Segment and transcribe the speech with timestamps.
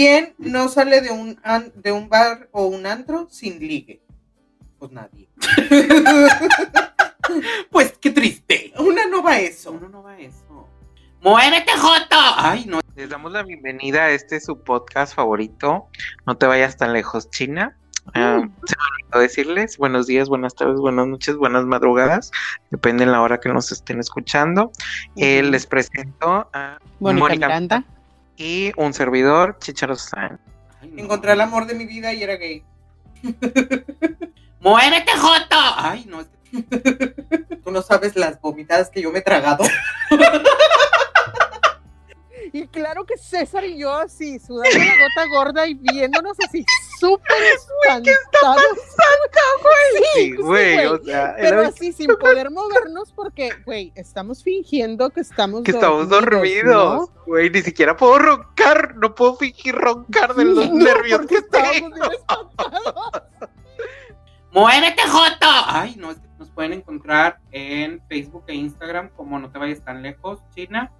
[0.00, 4.00] ¿Quién no sale de un, an- de un bar o un antro sin ligue?
[4.78, 5.28] Pues nadie.
[7.70, 8.72] Pues qué triste.
[8.78, 9.72] Una no va a eso.
[9.72, 10.66] Uno no va a eso.
[11.20, 12.16] ¡Muévete, Joto!
[12.36, 12.80] Ay, no.
[12.96, 15.88] Les damos la bienvenida a este su podcast favorito.
[16.26, 17.76] No te vayas tan lejos, China.
[18.14, 22.30] Ah, se me olvidó decirles buenos días, buenas tardes, buenas noches, buenas madrugadas.
[22.70, 24.72] Depende de la hora que nos estén escuchando.
[25.16, 27.84] Eh, les presento a Mónica Miranda.
[28.40, 30.40] Y un servidor, Chicharo San.
[30.80, 31.02] Ay, no.
[31.02, 32.64] Encontré el amor de mi vida y era gay.
[34.60, 35.56] ¡Muévete, Joto!
[35.76, 36.24] Ay, no.
[37.62, 39.64] Tú no sabes las vomitadas que yo me he tragado.
[42.52, 46.64] Y claro que César y yo así, sudando la gota gorda y viéndonos así
[46.98, 48.62] súper espantados.
[50.14, 50.86] Sí, güey, güey.
[50.86, 55.70] o sea, Pero era- así sin poder movernos porque, güey, estamos fingiendo que estamos que
[55.72, 61.26] estamos dormidos, güey, ni siquiera puedo roncar, no puedo fingir roncar de los No, nervios
[61.26, 61.96] que tengo.
[64.52, 65.46] ¡Muévete, Joto!
[65.66, 66.10] Ay, no.
[66.10, 70.40] es que Nos pueden encontrar en Facebook e Instagram como No Te Vayas Tan Lejos,
[70.54, 70.90] China.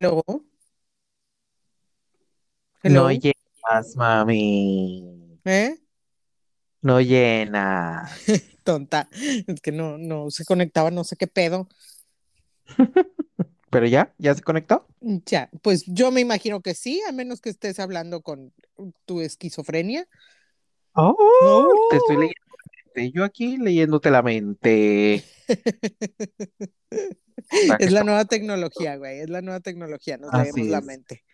[0.00, 0.22] Hello.
[2.86, 3.10] No Hello.
[3.10, 5.40] llenas, mami.
[5.44, 5.76] ¿Eh?
[6.82, 8.12] No llenas.
[8.64, 9.08] Tonta.
[9.46, 11.68] Es que no, no se conectaba, no sé qué pedo.
[13.70, 14.14] ¿Pero ya?
[14.18, 14.86] ¿Ya se conectó?
[15.00, 18.54] Ya, pues yo me imagino que sí, a menos que estés hablando con
[19.04, 20.08] tu esquizofrenia.
[20.96, 21.88] Oh, Oh.
[21.90, 22.43] te estoy leyendo
[22.94, 23.12] mente.
[23.12, 25.24] Yo aquí leyéndote la mente.
[27.78, 31.24] Es la nueva tecnología, güey, es la nueva tecnología, nos Así leemos la mente.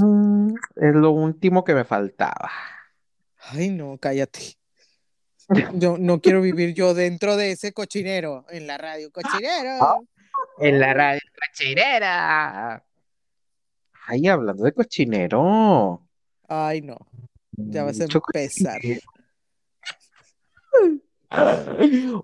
[0.00, 2.50] Mm, es lo último que me faltaba.
[3.50, 4.58] Ay, no, cállate.
[5.74, 9.10] Yo no quiero vivir yo dentro de ese cochinero en la radio.
[9.10, 10.06] ¡Cochinero!
[10.60, 12.84] En la radio cochinera.
[14.06, 16.06] Ay, hablando de cochinero.
[16.46, 16.96] Ay, no,
[17.56, 18.80] ya vas a Mucho empezar.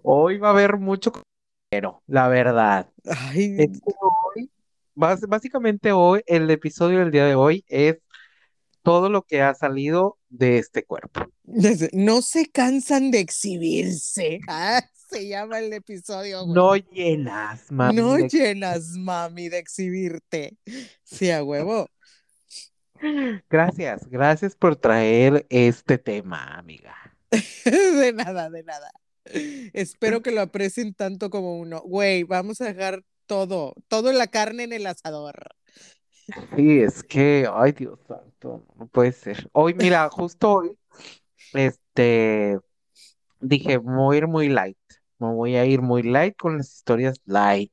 [0.03, 2.91] Hoy va a haber mucho cochinero, la verdad.
[3.05, 4.51] Ay, Es que hoy,
[4.95, 7.99] básicamente hoy, el episodio del día de hoy es
[8.83, 11.21] todo lo que ha salido de este cuerpo.
[11.93, 14.41] no se cansan de exhibirse.
[14.49, 16.55] Ah, se llama el episodio, güey.
[16.55, 17.97] No llenas, mami.
[17.97, 20.57] No de- llenas, mami, de exhibirte.
[21.05, 21.87] Sí, a huevo.
[23.51, 26.95] Gracias, gracias por traer este tema, amiga.
[27.65, 28.91] De nada, de nada.
[29.73, 31.81] Espero que lo aprecien tanto como uno.
[31.83, 35.55] Güey, vamos a dejar todo, todo la carne en el asador.
[36.57, 39.49] Sí, es que, ay, Dios santo, no puede ser.
[39.53, 40.79] Hoy, mira, justo hoy,
[41.53, 42.59] este,
[43.41, 44.79] dije, voy a ir muy light,
[45.19, 47.73] me voy a ir muy light con las historias light,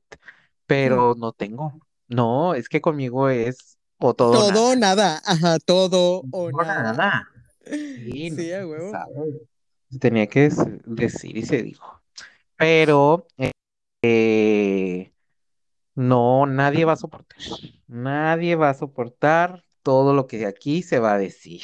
[0.66, 1.80] pero no tengo.
[2.08, 5.22] No, es que conmigo es o todo Todo o nada.
[5.26, 6.94] Ajá, todo o Todo nada.
[6.94, 7.28] nada.
[7.64, 8.92] Sí, Sí, no, a huevo.
[8.92, 9.42] sabe.
[10.00, 10.50] Tenía que
[10.86, 12.02] decir y se dijo.
[12.58, 13.28] Pero
[14.02, 15.12] eh,
[15.96, 17.38] no, nadie va a soportar.
[17.88, 21.62] Nadie va a soportar todo lo que aquí se va a decir.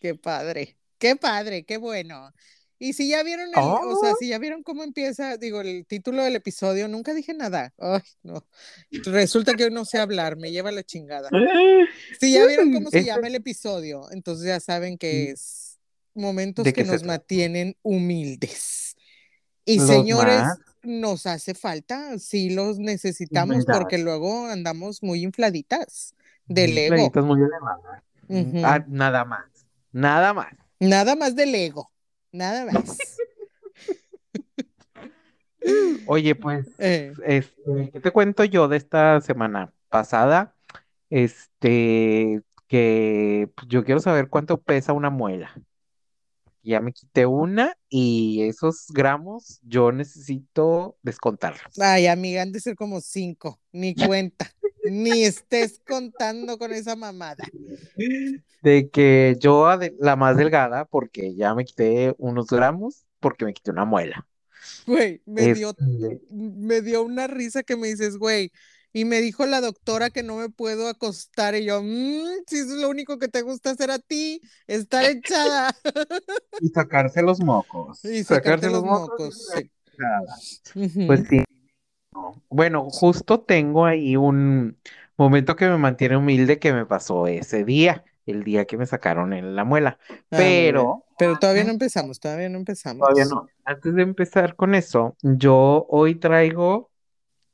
[0.00, 2.32] Qué padre, qué padre, qué bueno.
[2.80, 4.16] Y si ya vieron el, o sea, Oh.
[4.20, 7.74] si ya vieron cómo empieza, digo, el título del episodio, nunca dije nada.
[7.76, 8.46] Ay, no.
[8.90, 11.28] Resulta que hoy no sé hablar, me lleva la chingada.
[12.20, 15.67] Si ya vieron cómo se llama el episodio, entonces ya saben que es
[16.18, 18.96] momentos ¿De que nos mantienen humildes.
[19.64, 20.58] Y Los señores, más.
[20.82, 26.14] nos hace falta, sí los necesitamos porque luego andamos muy infladitas
[26.46, 26.94] del ego.
[26.94, 28.02] Playitas muy elevadas.
[28.64, 29.46] Ah, nada más.
[29.92, 30.52] Nada más.
[30.80, 31.90] Nada más del ego,
[32.32, 32.98] nada más.
[36.06, 40.54] Oye, pues, Eh, este, ¿qué te cuento yo de esta semana pasada?
[41.10, 45.50] Este, que pues, yo quiero saber cuánto pesa una muela.
[46.68, 51.78] Ya me quité una y esos gramos yo necesito descontarlos.
[51.80, 54.50] Ay, amiga, han de ser como cinco, ni cuenta,
[54.84, 57.42] ni estés contando con esa mamada.
[58.60, 59.66] De que yo
[59.98, 64.28] la más delgada, porque ya me quité unos gramos, porque me quité una muela.
[64.86, 68.52] Güey, me dio, Este, me dio una risa que me dices, güey,
[68.92, 72.66] y me dijo la doctora que no me puedo acostar, y yo, "Mm, si es
[72.68, 75.74] lo único que te gusta hacer a ti, estar echada
[76.60, 78.04] y sacarse los mocos.
[78.04, 79.48] y sacarte los mocos.
[79.54, 79.70] sí.
[81.06, 81.42] Pues sí.
[82.12, 82.42] no.
[82.48, 84.78] Bueno, justo tengo ahí un
[85.16, 89.32] momento que me mantiene humilde que me pasó ese día, el día que me sacaron
[89.32, 89.98] en la muela.
[90.08, 90.16] Ah.
[90.30, 93.00] Pero Pero todavía no empezamos, todavía no empezamos.
[93.08, 93.48] Todavía no.
[93.64, 96.90] Antes de empezar con eso, yo hoy traigo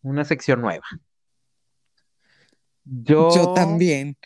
[0.03, 0.85] una sección nueva.
[2.85, 4.17] Yo, Yo también.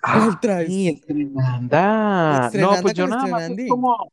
[0.00, 0.68] ¿Cuál Ah, traes?
[0.68, 2.40] sí, estrenanda.
[2.40, 4.12] No, Estrenanda pues yo nada más es como,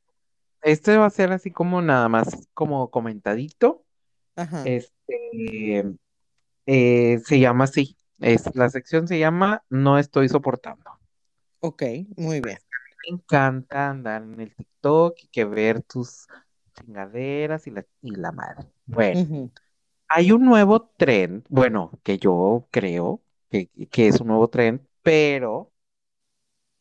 [0.62, 3.84] este va a ser así como nada más como comentadito.
[4.36, 4.66] Ajá.
[4.66, 5.86] Este,
[6.66, 7.96] eh, se llama así.
[8.20, 10.92] Es, la sección se llama No estoy soportando.
[11.60, 11.84] Ok,
[12.18, 12.58] muy bien.
[13.08, 16.28] Me encanta andar en el TikTok y que ver tus
[16.74, 18.68] chingaderas y la, y la madre.
[18.86, 19.52] Bueno,
[20.08, 25.72] hay un nuevo trend, bueno, que yo creo que, que es un nuevo trend, pero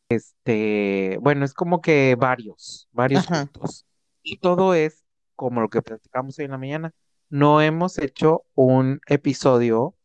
[0.08, 3.48] este, bueno, es como que varios, varios Ajá.
[3.52, 3.86] juntos.
[4.22, 5.04] Y todo es
[5.36, 6.92] como lo que platicamos hoy en la mañana.
[7.28, 9.96] No hemos hecho un episodio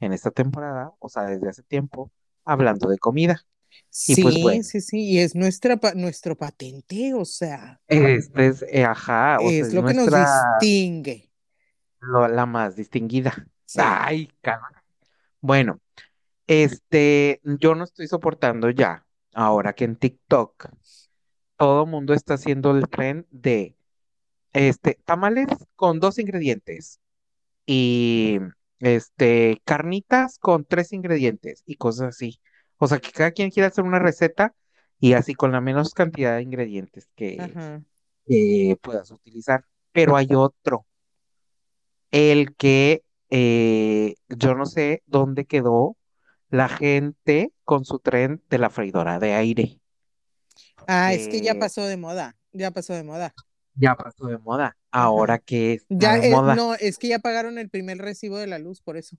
[0.00, 2.12] en esta temporada, o sea, desde hace tiempo,
[2.44, 3.42] hablando de comida.
[4.06, 4.62] Y pues Sí, bueno.
[4.62, 9.50] sí, sí, y es nuestra pa- nuestro patente, o sea, Este es, eh, ajá, o
[9.52, 11.30] sea, es es lo que nos distingue.
[12.00, 13.46] lo- la más distinguida.
[13.66, 14.02] Sí.
[14.06, 14.84] Ay, calma.
[15.40, 15.80] Bueno,
[16.46, 19.04] este, yo no estoy soportando ya,
[19.34, 20.68] ahora que en TikTok
[21.56, 23.76] todo el mundo está haciendo el trend de,
[24.52, 27.00] este, tamales con dos ingredientes
[27.66, 28.38] y,
[28.80, 32.40] este, carnitas con tres ingredientes y cosas así.
[32.78, 34.54] O sea, que cada quien quiere hacer una receta
[35.00, 37.38] y así con la menos cantidad de ingredientes que
[38.82, 39.64] puedas utilizar.
[39.92, 40.86] Pero hay otro,
[42.10, 45.96] el que eh, yo no sé dónde quedó
[46.50, 49.80] la gente con su tren de la freidora de aire.
[50.86, 53.34] Ah, es que ya que pasó de moda, ya pasó de moda.
[53.74, 54.76] ya pasó de moda.
[54.90, 56.54] Ahora que Ya, de eh, moda.
[56.54, 59.16] no, es que ya pagaron el primer recibo de la luz, por eso.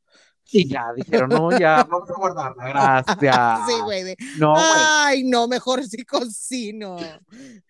[0.50, 3.68] Y ya dijeron, no, ya vamos a guardarla, gracias.
[3.68, 4.64] Sí, güey, de, No, güey.
[4.66, 6.98] ay, no, mejor sí cocino.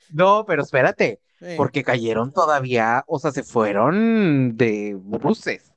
[0.10, 5.74] No, pero espérate, Eh, porque cayeron todavía, o sea, se fueron de bruces.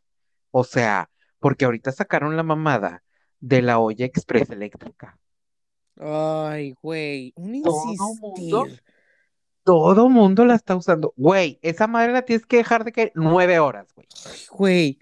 [0.51, 3.03] O sea, porque ahorita sacaron la mamada
[3.41, 5.19] de la olla express eléctrica.
[5.99, 8.83] Ay, güey, un Todo mundo, insistir.
[9.65, 11.13] todo mundo la está usando.
[11.17, 14.07] Güey, esa madre la tienes que dejar de que nueve horas, güey.
[14.27, 14.99] Ay, Güey,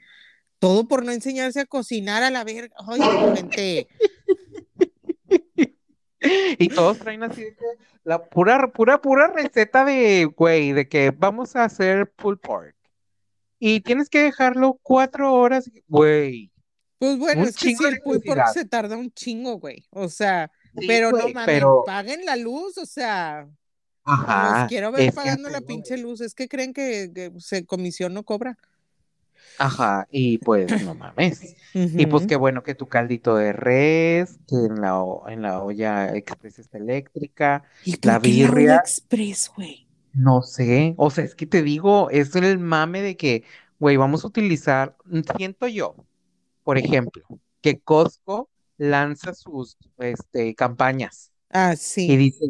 [0.58, 2.74] todo por no enseñarse a cocinar a la verga.
[2.86, 3.00] Ay,
[3.36, 3.88] gente.
[6.58, 7.64] Y todos traen así de que
[8.02, 12.74] la pura, pura, pura receta de, güey, de que vamos a hacer pulled pork.
[13.60, 16.50] Y tienes que dejarlo cuatro horas, güey.
[16.98, 18.46] Pues bueno, Un es que si el necesidad.
[18.46, 19.86] se tarda un chingo, güey.
[19.90, 23.48] O sea, Sí, pero no mames, pero, paguen la luz, o sea,
[24.40, 26.20] los ajá, quiero ver que pagando la pinche luz.
[26.20, 28.58] Es que creen que, que se comisión no cobra.
[29.56, 31.46] Ajá, y pues no mames.
[31.94, 36.14] Y pues qué bueno que tu caldito de res, que en la, en la olla
[36.16, 39.88] express está eléctrica, ¿Y la por qué la olla birria, express, güey?
[40.12, 43.44] no sé, o sea, es que te digo, es el mame de que,
[43.78, 44.96] güey, vamos a utilizar,
[45.36, 45.96] siento yo,
[46.68, 47.24] por ejemplo,
[47.62, 52.44] que Costco lanza sus, este, campañas Ah, y sí, dice,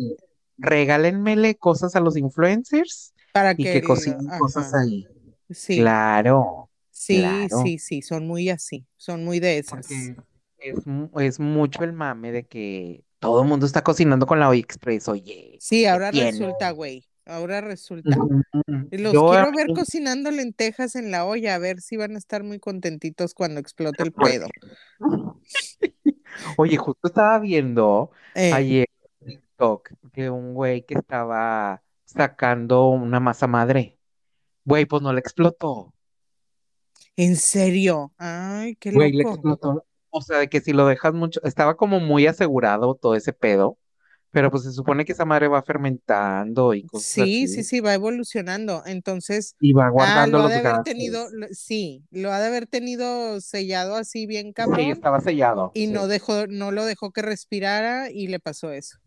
[0.58, 5.06] regálenmele cosas a los influencers para y que, cocinen cosas ahí.
[5.50, 7.62] sí, Claro, sí, claro.
[7.62, 9.86] sí, sí, son muy así, son muy de esas.
[9.86, 10.16] Porque
[10.58, 10.84] es,
[11.20, 15.08] es mucho el mame de que todo el mundo está cocinando con la olla express,
[15.08, 18.16] oye, Sí, ¿qué ahora resulta, güey, ahora resulta.
[18.90, 22.42] Los Yo, quiero ver cocinando lentejas en la olla, a ver si van a estar
[22.42, 24.48] muy contentitos cuando explote el pues, pedo.
[26.56, 28.86] oye, justo estaba viendo Eh, ayer
[29.20, 33.98] en TikTok de un güey que estaba sacando una masa madre.
[34.64, 35.94] Güey, pues no le explotó.
[37.16, 39.34] en serio, ay, qué Güey, le loco.
[39.34, 39.84] explotó.
[40.10, 43.78] O sea, de que si lo dejas mucho, estaba como muy asegurado todo ese pedo,
[44.30, 47.80] pero pues se supone que esa madre va fermentando y cosas Sí, sí, así, sí,
[47.80, 48.82] va evolucionando.
[48.86, 50.84] Entonces, y va ah, guardando lo ha los de haber gases.
[50.84, 55.70] tenido, lo- sí, lo ha de haber tenido sellado así bien Sí, cabrón estaba sellado,
[55.74, 56.10] y no sí.
[56.10, 58.98] dejó, no lo dejó que respirara y le pasó eso.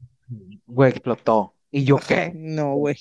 [0.65, 1.53] Güey, explotó.
[1.71, 2.31] ¿Y yo Ah, qué?
[2.35, 2.97] no, güey.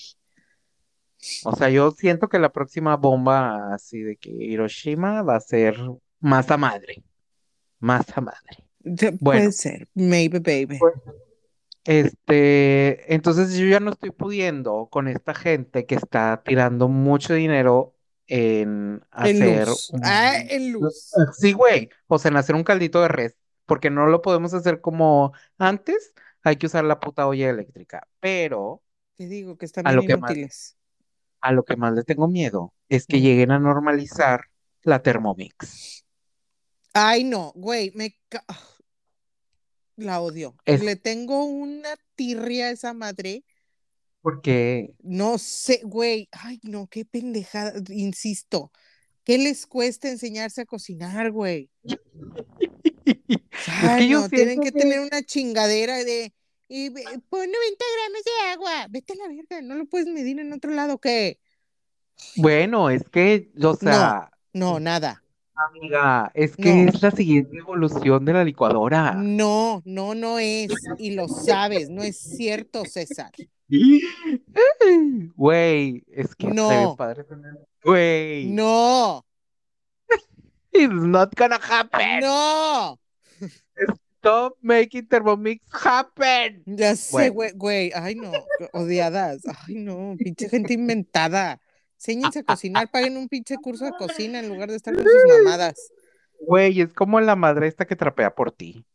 [1.44, 5.76] O sea, yo siento que la próxima bomba así de que Hiroshima va a ser
[6.20, 7.02] masa madre.
[7.78, 8.66] Masa madre.
[8.82, 10.78] Bueno, Puede ser, maybe baby.
[10.78, 10.94] pues,
[11.84, 17.94] este, entonces yo ya no estoy pudiendo con esta gente que está tirando mucho dinero
[18.26, 19.92] en En hacer luz.
[20.02, 20.50] Ah, un...
[20.50, 21.10] en luz.
[21.38, 21.88] Sí, güey.
[22.06, 23.36] O sea, en hacer un caldito de res.
[23.66, 26.12] Porque no lo podemos hacer como antes.
[26.42, 28.06] Hay que usar la puta olla eléctrica.
[28.20, 28.82] Pero
[29.16, 30.76] Te digo que están a lo que más, inútiles.
[31.40, 33.20] a lo que más le tengo miedo es que Mm.
[33.20, 34.44] lleguen a normalizar
[34.82, 36.04] la Thermomix.
[36.92, 38.58] Ay, no, güey, me ca- ah,
[40.00, 40.56] la odio.
[40.64, 43.44] Es, Le tengo una tirria a esa madre.
[44.22, 46.28] Porque, No sé, güey.
[46.32, 47.72] Ay, no, qué pendejada.
[47.88, 48.70] Insisto,
[49.24, 51.70] ¿qué les cuesta enseñarse a cocinar, güey?
[53.82, 56.32] Ay, no, tienen que que- tener una chingadera de.
[56.68, 57.00] Y pon
[57.50, 58.86] 90 gramos de agua.
[58.90, 61.40] Vete a la verga, no lo puedes medir en otro lado, ¿qué?
[62.36, 65.22] bueno, es que, o sea, No, nada.
[65.68, 66.88] Amiga, es que No.
[66.90, 69.14] es la siguiente evolución de la licuadora.
[69.14, 70.72] No, no, no es.
[70.98, 73.30] Y lo sabes, no es cierto, César.
[75.36, 76.94] Güey, es que No.
[76.96, 77.24] padre
[77.84, 79.24] Güey, No,
[80.72, 82.20] it's not gonna happen.
[82.20, 82.98] no.
[84.22, 86.62] Stop making Thermomix happen.
[86.66, 87.90] Ya sé, güey, güey.
[87.94, 88.30] Ay, no,
[88.74, 89.40] odiadas.
[89.66, 91.58] Ay, no, pinche gente inventada.
[92.00, 95.44] Enséñense a cocinar, paguen un pinche curso de cocina en lugar de estar con sus
[95.44, 95.92] mamadas.
[96.40, 98.86] Güey, es como la madre esta que trapea por ti.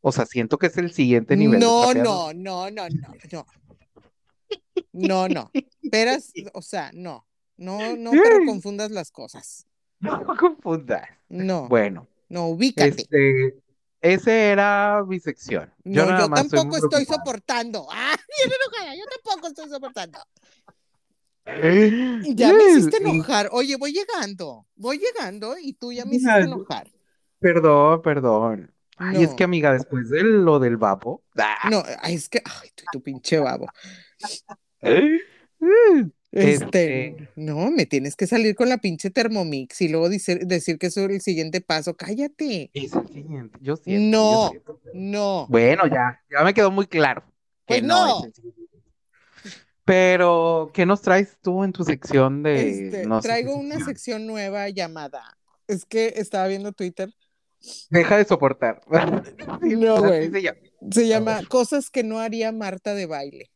[0.00, 3.46] O sea, siento que es el siguiente nivel No, no, no, no, no, no.
[4.92, 5.52] No, no.
[5.92, 7.24] Peras, o sea, no.
[7.56, 9.68] No, no, pero confundas las cosas.
[10.00, 11.06] No confundas.
[11.28, 13.02] No, Bueno, no, ubícate.
[13.02, 13.62] este,
[14.00, 15.72] ese era mi sección.
[15.84, 17.86] No, yo tampoco estoy soportando.
[17.92, 20.18] Ah, bien enojada, yo tampoco estoy soportando.
[22.34, 23.48] Ya me hiciste enojar.
[23.52, 26.88] Oye, voy llegando, voy llegando y tú ya me hiciste enojar.
[27.38, 28.72] Perdón, perdón.
[28.96, 31.22] Ay, es que, amiga, después de lo del babo.
[31.38, 31.70] ¡ah!
[31.70, 33.66] No, es que, ay, tu pinche babo.
[34.82, 40.46] Mm, Este, Este- no, me tienes que salir con la pinche Thermomix y luego decir,
[40.46, 41.96] decir que es el siguiente paso.
[41.96, 42.70] Cállate.
[42.72, 43.58] Es el siguiente.
[43.60, 44.60] Yo siento, yo
[44.94, 45.42] No.
[45.42, 45.46] No.
[45.48, 47.22] Bueno, ya, ya me quedó muy claro.
[47.66, 48.22] que Pues no.
[49.84, 53.86] Pero, ¿qué nos traes tú en tu sección de Este, no traigo una sección?
[53.86, 55.36] sección nueva llamada.
[55.66, 57.10] Es que estaba viendo Twitter.
[57.90, 58.80] Deja de soportar.
[59.62, 60.30] Sí, No, güey.
[60.30, 60.58] se llama.
[60.90, 63.50] Se llama Cosas que no haría Marta de baile.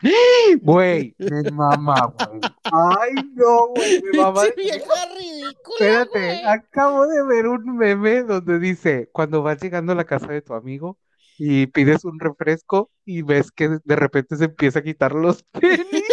[0.62, 2.40] Güey, me mama, güey.
[2.64, 4.42] Ay, no, güey, me mama.
[4.42, 9.94] Pinche vieja ridícula, Espérate, acabo de ver un meme donde dice, cuando vas llegando a
[9.94, 10.98] la casa de tu amigo
[11.38, 16.04] y pides un refresco y ves que de repente se empieza a quitar los tenis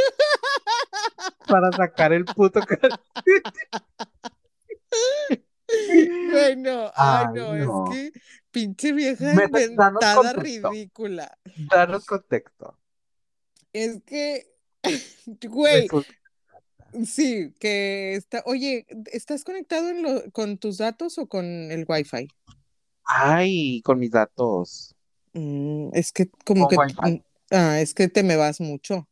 [1.48, 2.60] para sacar el puto.
[6.32, 7.94] Bueno, ay, no, no.
[7.94, 8.20] es que
[8.52, 11.38] pinche vieja Me- inventada ridícula.
[11.70, 12.78] Danos contexto.
[13.74, 14.48] Es que,
[15.48, 15.88] güey,
[17.06, 22.28] sí, que está, oye, ¿estás conectado en lo- con tus datos o con el Wi-Fi?
[23.06, 24.94] Ay, con mis datos.
[25.34, 27.12] Mm, es que como que, Wi-Fi.
[27.12, 29.08] mm, ah, es que te me vas mucho.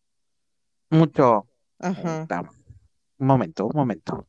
[0.90, 1.48] Mucho.
[1.80, 2.26] Ajá.
[2.28, 2.50] Dame.
[3.18, 4.28] Un momento, un momento.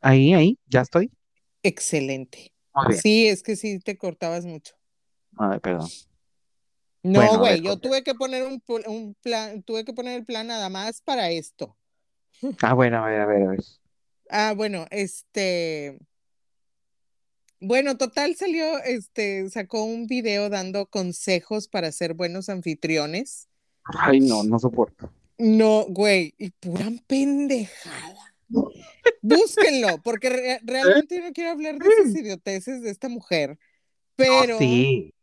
[0.00, 1.10] Ahí, ahí, ya estoy.
[1.62, 2.52] Excelente.
[2.74, 3.00] Muy bien.
[3.00, 4.74] Sí, es que sí te cortabas mucho.
[5.38, 5.88] Ay, perdón.
[7.04, 10.16] No, Bueno, güey, ver, yo tuve que poner un, pl- un plan, tuve que poner
[10.18, 11.76] el plan nada más para esto.
[12.62, 13.60] Ah, bueno, a ver, a ver, a ver.
[14.30, 15.98] Ah, bueno, este,
[17.60, 23.48] bueno, total salió, este, sacó un video dando consejos para ser buenos anfitriones.
[23.84, 25.10] Ay, no, no soporto.
[25.38, 28.34] No, güey, y pura pendejada.
[29.22, 33.58] Búsquenlo, porque re- realmente yo no quiero hablar de esas idioteces de esta mujer,
[34.16, 35.14] pero, No, sí.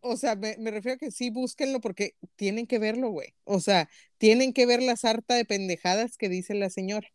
[0.00, 3.34] O sea, me, me refiero a que sí, búsquenlo porque tienen que verlo, güey.
[3.44, 3.88] O sea,
[4.18, 7.08] tienen que ver la sarta de pendejadas que dice la señora.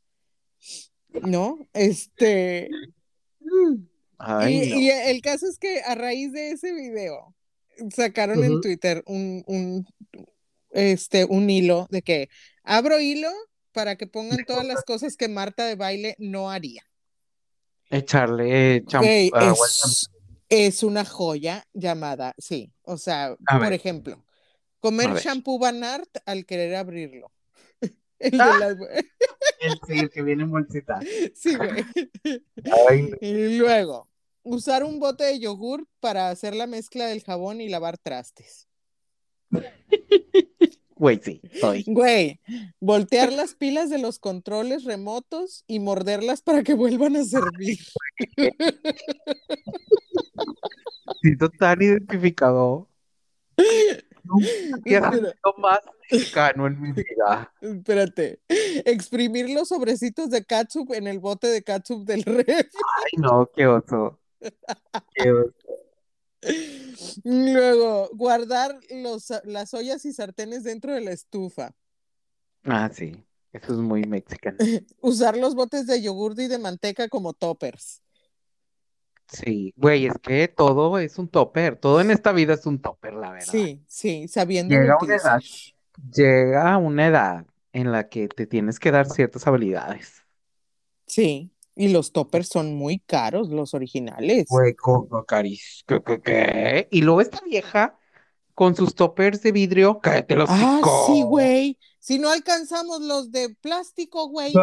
[1.10, 1.58] ¿No?
[1.74, 2.70] Este,
[4.18, 4.80] Ay, y, no.
[4.80, 7.34] y el caso es que a raíz de ese video
[7.96, 8.62] sacaron en.
[8.62, 9.88] Twitter un, un,
[10.72, 12.30] este, un hilo de que
[12.64, 13.32] abro hilo
[13.72, 16.84] para que pongan todas las cosas que Marta de baile no haría.
[17.90, 19.08] Echarle champú.
[19.34, 20.10] Agua al es,
[20.50, 22.74] es una joya llamada, sí.
[22.84, 23.74] O sea, A por ver.
[23.74, 24.26] ejemplo,
[24.80, 27.32] comer shampoo Banart al querer abrirlo.
[28.20, 28.58] El de Ah.
[28.60, 28.78] las-
[29.62, 31.00] El, sí, el que viene en bolsita.
[31.36, 31.84] Sí, güey.
[32.90, 33.18] Ay, no.
[33.22, 34.10] Y luego,
[34.44, 38.68] usar un bote de yogur para hacer la mezcla del jabón y lavar trastes.
[41.00, 41.86] Güey, sí, soy.
[41.88, 42.42] Güey,
[42.82, 47.80] voltear las pilas de los controles remotos y morderlas para que vuelvan a servir.
[51.22, 52.90] Siento tan identificado.
[54.26, 55.80] Nunca sido más
[56.12, 57.50] mexicano en mi vida.
[57.62, 58.42] Espérate.
[58.84, 62.48] Exprimir los sobrecitos de catsup en el bote de catsup del ref.
[62.50, 64.20] Ay, no, qué oso.
[65.14, 65.54] Qué oso.
[67.24, 71.76] Luego, guardar los, las ollas y sartenes dentro de la estufa.
[72.64, 73.24] Ah, sí.
[73.52, 74.58] Eso es muy mexicano.
[75.02, 78.04] Usar los botes de yogur y de manteca como toppers.
[79.28, 81.76] Sí, güey, es que todo es un topper.
[81.76, 83.52] Todo en esta vida es un topper, la verdad.
[83.52, 85.42] Sí, sí, sabiendo Llega una edad.
[86.14, 90.26] Llega una edad en la que te tienes que dar ciertas habilidades.
[91.06, 94.48] Sí, y los toppers son muy caros, los originales.
[94.78, 95.86] Como caris.
[95.88, 96.88] ¿Qué, qué, qué?
[96.92, 97.98] Y luego esta vieja
[98.54, 101.80] con sus toppers de vidrio, cállate los Ah, sí, güey.
[102.00, 104.54] Si no alcanzamos los de plástico, güey.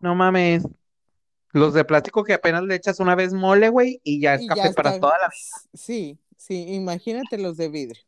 [0.00, 0.64] No mames.
[1.52, 4.48] Los de plástico que apenas le echas una vez mole, güey, y ya es Y
[4.48, 5.70] ya para toda la vida.
[5.72, 8.02] Sí, sí, imagínate los de vidrio.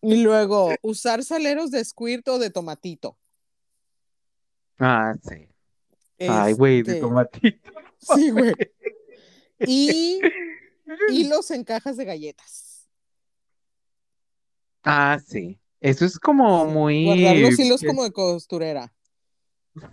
[0.00, 3.18] Y luego, usar saleros de squirt o de tomatito.
[4.78, 5.48] Ah, sí.
[6.18, 7.70] Ay, güey, de Este, tomatito.
[7.98, 8.54] Sí, güey.
[9.60, 10.20] Y
[11.10, 12.88] hilos en cajas de galletas.
[14.84, 15.58] Ah, sí.
[15.80, 17.04] Eso es como Sí, muy...
[17.04, 18.92] Guardar los hilos como de costurera.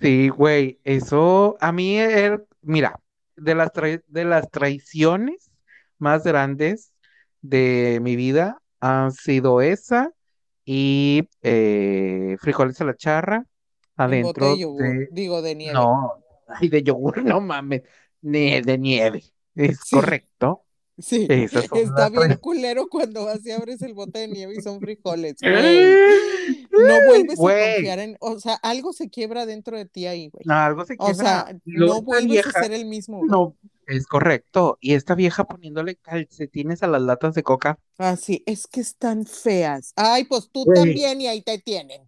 [0.01, 2.99] Sí, güey, eso a mí, er- mira,
[3.35, 3.71] de las,
[4.07, 5.51] de las traiciones
[5.97, 6.93] más grandes
[7.41, 10.13] de mi vida han sido esa
[10.63, 13.45] y eh, frijoles a la charra
[13.95, 14.81] adentro de yogur.
[14.81, 15.07] de...
[15.11, 15.73] Digo, de nieve.
[15.73, 16.13] No,
[16.47, 17.83] ay, de yogur, no mames,
[18.21, 19.23] ni de nieve,
[19.55, 19.95] es Sí.
[19.95, 20.59] correcto.
[20.99, 21.25] Sí.
[21.27, 25.35] Esas Está bien culero cuando vas y abres el bote de nieve y son frijoles.
[26.71, 27.41] No vuelves a
[27.75, 30.43] confiar en, o sea, algo se quiebra dentro de ti ahí, güey.
[30.45, 31.23] no, algo se O quiebra.
[31.45, 33.29] sea, Y luego no vuelves vieja- a ser el mismo, güey.
[33.29, 33.55] No,
[33.87, 34.77] es correcto.
[34.81, 37.79] Y esta vieja poniéndole calcetines a las latas de coca.
[37.99, 39.93] Ah, sí, es que están feas.
[39.95, 42.01] Ay, pues tú también y ahí te tienen.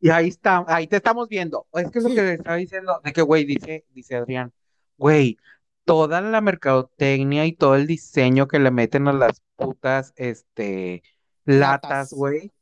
[0.00, 1.66] Y ahí está, ahí te estamos viendo.
[1.72, 2.16] Es que es lo Sí.
[2.16, 4.52] que le estaba diciendo, de que, güey, dice, dice Adrián,
[4.96, 5.38] güey,
[5.84, 11.02] toda la mercadotecnia y todo el diseño que le meten a las putas, este,
[11.44, 12.52] latas, güey.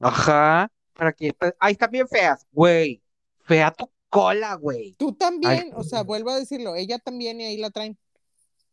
[0.00, 3.02] Ajá, para que, esta- ahí están bien feas, güey.
[3.44, 4.92] Fea tu cola, güey.
[4.94, 7.98] Tú también, Ay, o sea, vuelvo a decirlo, ella también y ahí la traen.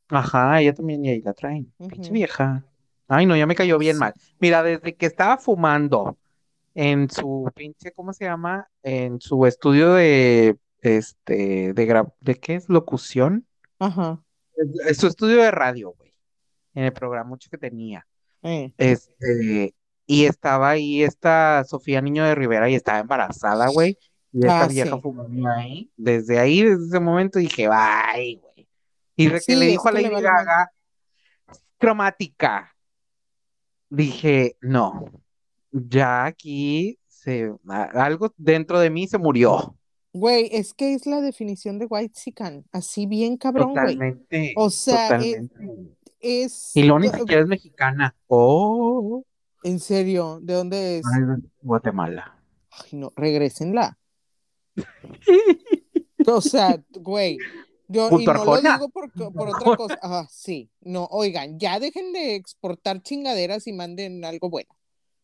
[0.10, 1.72] Ajá, ella también y ahí la traen.
[1.78, 2.64] Pinche vieja.
[3.08, 4.14] Ay, no, ya me cayó bien mal.
[4.40, 6.18] Mira, desde que estaba fumando
[6.82, 8.66] en su pinche, ¿cómo se llama?
[8.84, 12.70] En su estudio de, este, de, gra- ¿de qué es?
[12.70, 13.46] Locución.
[13.80, 14.24] Ajá.
[14.88, 16.14] Es su estudio de radio, güey.
[16.74, 18.08] En el programa mucho que tenía.
[18.44, 18.72] eh.
[18.78, 23.98] Este, y estaba ahí esta Sofía Niño de Rivera y estaba embarazada, güey.
[24.32, 25.02] Y esta Ah, vieja sí.
[25.02, 25.92] fumando ahí.
[25.98, 28.70] Desde ahí, desde ese momento dije, bye, güey.
[29.18, 30.22] Y de que Sí, le dijo a Lady madre.
[30.24, 30.72] Gaga,
[31.78, 32.74] cromática.
[33.90, 35.12] Dije, no,
[35.72, 39.76] ya aquí se, algo dentro de mí se murió.
[40.12, 42.14] Güey, es que es la definición de white
[42.72, 43.94] así bien cabrón, güey.
[43.94, 45.96] Totalmente, O sea, es, totalmente.
[46.20, 48.16] es, Y luego ni siquiera es mexicana.
[48.28, 49.24] Oh,
[49.64, 51.06] en serio, ¿de dónde es?
[51.62, 52.42] Guatemala.
[52.72, 53.98] Ay, no, regrésenla.
[56.28, 57.38] O sea, güey,
[57.88, 60.00] yo, y no lo digo por, por otra cosa.
[60.04, 64.70] Ah, sí, no, oigan, ya dejen de exportar chingaderas y manden algo bueno.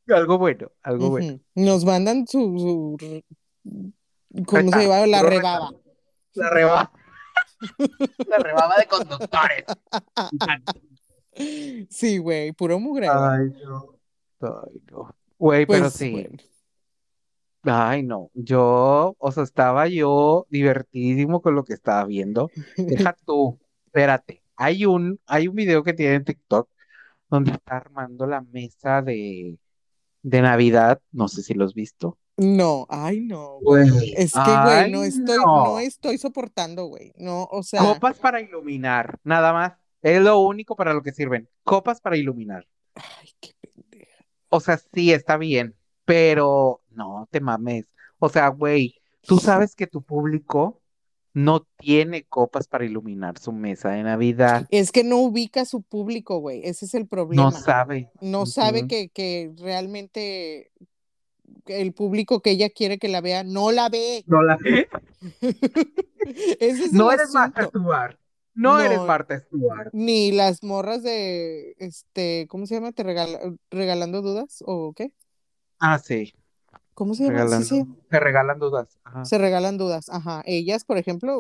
[0.14, 1.40] Algo bueno, algo bueno.
[1.56, 3.24] Nos mandan su, su-
[4.46, 5.08] ¿cómo se llama?
[5.08, 5.72] La rebaba.
[6.34, 6.92] La rebaba.
[8.28, 9.66] La rebaba de conductores.
[11.90, 13.10] Sí, güey, puro mugre.
[13.10, 14.00] Ay, no.
[14.40, 15.14] Ay, no.
[15.38, 16.12] Güey, pero Pues, sí.
[16.12, 16.38] bueno.
[17.64, 18.32] Ay, no.
[18.34, 22.50] Yo, o sea, estaba yo divertidísimo con lo que estaba viendo.
[22.78, 24.44] Deja tú, espérate.
[24.56, 26.70] Hay un, hay un video que tiene en TikTok
[27.30, 29.58] donde está armando la mesa de,
[30.26, 31.00] de Navidad.
[31.12, 32.18] No sé si lo has visto.
[32.38, 33.60] No, ay, no.
[33.62, 34.14] Güey.
[34.18, 35.80] Es que, güey, Ay, no estoy, no no.
[35.80, 37.14] estoy soportando, güey.
[37.16, 39.74] No, o sea, Copas para iluminar, nada más.
[40.02, 41.48] Es lo único para lo que sirven.
[41.64, 42.68] Copas para iluminar.
[42.96, 44.26] ay, qué pendeja.
[44.50, 47.86] O sea, sí está bien, pero no te mames.
[48.20, 50.82] O sea, güey, tú sabes que tu público
[51.36, 54.66] no tiene copas para iluminar su mesa de Navidad.
[54.72, 56.62] Es que no ubica a su público, güey.
[56.64, 57.52] Ese es el No problema.
[57.52, 58.10] sabe.
[58.22, 60.72] No sabe que, que realmente
[61.68, 64.24] el público que ella quiere que la vea no la ve.
[64.28, 64.58] No la
[66.60, 67.80] Ese es No el eres Marta asunto.
[67.80, 68.18] Stewart.
[68.54, 69.06] No, eres No.
[69.06, 69.90] Marta Stewart.
[69.92, 72.94] Ni las morras de, este, ¿cómo se llama?
[72.94, 75.12] ¿Te regala- regalando dudas o qué?
[75.80, 76.34] Ah, sí.
[76.96, 77.38] ¿Cómo se llama?
[77.38, 77.68] Sí, Regalando.
[77.68, 77.86] sí.
[78.10, 78.98] Te regalan dudas.
[79.04, 79.26] Ajá.
[79.26, 80.10] Se regalan dudas.
[80.10, 80.42] Ajá.
[80.46, 81.40] Ellas, por ejemplo,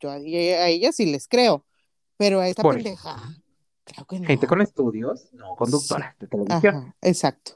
[0.00, 1.64] yo a, a ellas sí les creo,
[2.18, 3.16] pero a esta Por pendeja,
[3.84, 4.26] creo que no.
[4.26, 6.74] Gente con estudios, no conductoras de televisión.
[6.76, 7.52] Ajá, exacto.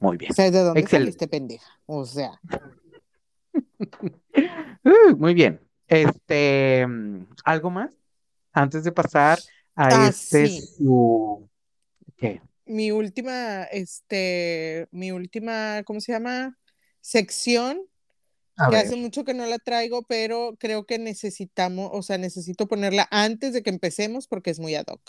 [0.00, 0.30] Muy bien.
[0.32, 1.12] O sea, ¿de dónde Excelente.
[1.12, 1.80] saliste, pendeja?
[1.86, 2.38] O sea,
[4.84, 5.60] Uh, muy bien.
[5.88, 6.86] Este,
[7.44, 7.94] ¿algo más?
[8.52, 9.38] Antes de pasar
[9.74, 10.60] a Ah, este sí.
[10.78, 11.48] su
[12.16, 12.40] ¿qué?
[12.66, 16.58] Mi última, este, mi última, ¿cómo se llama?
[17.00, 17.80] Sección
[18.56, 22.18] A que ver, hace mucho que no la traigo, pero creo que necesitamos, o sea,
[22.18, 25.00] necesito ponerla antes de que empecemos porque es muy ad hoc.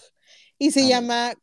[0.58, 0.92] Y se A ver.
[0.92, 1.34] llama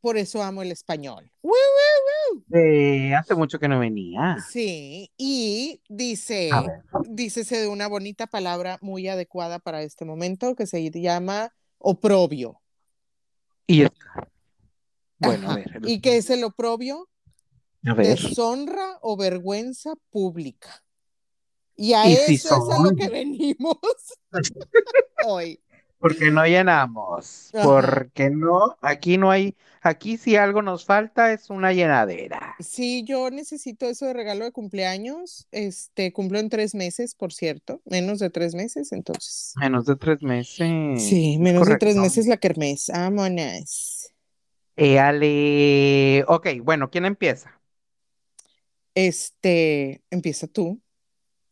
[0.00, 1.30] Por eso amo el español.
[1.42, 2.58] ¡Woo, woo, woo!
[2.58, 4.36] eh, hace mucho que no venía.
[4.50, 6.50] Sí, y dice,
[7.08, 12.60] dícese de una bonita palabra muy adecuada para este momento que se llama oprobio.
[13.66, 13.90] Y es...
[15.18, 15.62] Bueno, a.
[15.82, 17.08] ¿Y qué es el oprobio?
[17.84, 18.06] A ver.
[18.06, 20.82] Deshonra o vergüenza pública.
[21.76, 23.78] Y a Y eso si es a lo que venimos
[25.26, 25.60] hoy.
[25.98, 27.50] Porque no llenamos.
[27.54, 27.64] Ajá.
[27.64, 32.54] Porque no, aquí no hay, aquí si algo nos falta es una llenadera.
[32.60, 35.48] Sí, yo necesito eso de regalo de cumpleaños.
[35.50, 39.54] Este, cumplo en tres meses, por cierto, menos de tres meses, entonces.
[39.56, 41.02] Menos de tres meses.
[41.02, 42.90] Sí, menos de tres meses la kermés.
[42.92, 44.12] Vámonos.
[44.78, 46.24] Éale.
[46.28, 47.60] Ok, bueno, ¿quién empieza?
[48.94, 50.82] Este, empieza tú.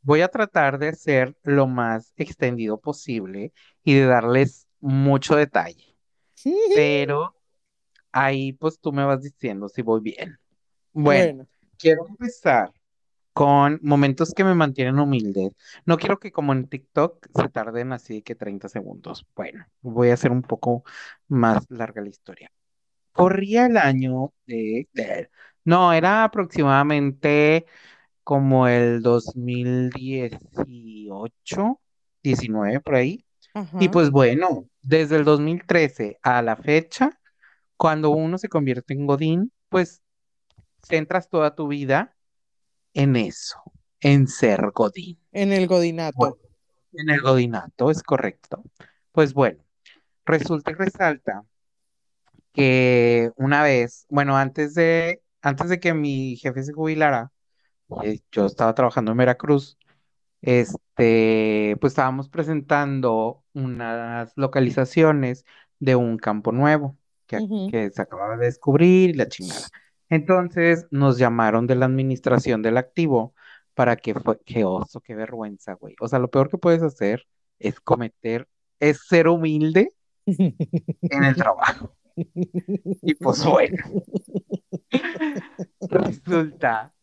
[0.02, 3.52] Voy a tratar de ser lo más extendido posible
[3.84, 5.96] y de darles mucho detalle.
[6.72, 7.36] Pero
[8.12, 10.38] ahí pues tú me vas diciendo si voy bien.
[10.92, 11.46] Bueno, Bueno,
[11.78, 12.72] quiero empezar
[13.34, 15.52] con momentos que me mantienen humilde.
[15.86, 19.26] No quiero que como en TikTok se tarden así que 30 segundos.
[19.36, 20.84] Bueno, voy a hacer un poco
[21.28, 22.50] más larga la historia.
[23.16, 25.30] Corría el año de, de-
[25.64, 27.66] no, era aproximadamente
[28.24, 31.80] como el 2018,
[32.22, 33.24] 19 por ahí.
[33.80, 37.18] Y pues bueno, desde el 2013 a la fecha,
[37.76, 40.02] cuando uno se convierte en Godín, pues
[40.82, 42.16] centras toda tu vida
[42.94, 43.58] en eso,
[44.00, 45.18] en ser Godín.
[45.32, 46.16] En el godinato.
[46.18, 46.36] Bueno,
[46.94, 48.62] en el Godinato, es correcto.
[49.12, 49.62] Pues bueno,
[50.26, 51.44] resulta y resalta
[52.56, 57.30] que una vez, bueno, antes de, antes de que mi jefe se jubilara,
[58.02, 59.78] eh, yo estaba trabajando en Veracruz,
[60.42, 65.44] este, pues estábamos presentando unas localizaciones
[65.78, 69.66] de un campo nuevo que, se acababa de descubrir y la chingada.
[70.08, 73.34] Entonces nos llamaron de la administración del activo
[73.74, 75.94] para que fue, qué oso, qué vergüenza, güey.
[76.00, 77.26] O sea, lo peor que puedes hacer
[77.58, 78.48] es cometer,
[78.80, 79.92] es ser humilde
[80.26, 81.94] en el trabajo.
[82.16, 83.76] Y pues bueno,
[85.80, 86.94] resulta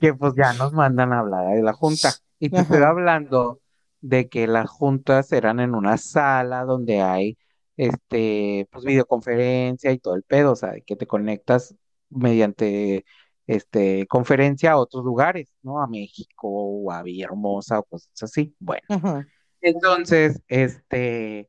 [0.00, 2.12] que pues ya nos mandan a hablar de la junta.
[2.38, 3.60] Y te estoy hablando
[4.00, 7.38] de que las juntas eran en una sala donde hay
[7.76, 11.74] este pues videoconferencia y todo el pedo, o sea, que te conectas
[12.08, 13.04] mediante
[13.46, 15.80] este conferencia a otros lugares, ¿no?
[15.80, 18.54] A México o a Villahermosa o cosas así.
[18.58, 19.26] Bueno, Ajá.
[19.60, 21.48] entonces, este,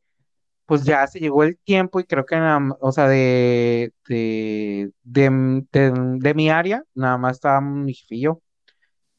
[0.65, 5.29] pues ya se llegó el tiempo y creo que nada, o sea, de, de, de,
[5.71, 8.41] de- de mi área, nada más estaba mi jefe y yo,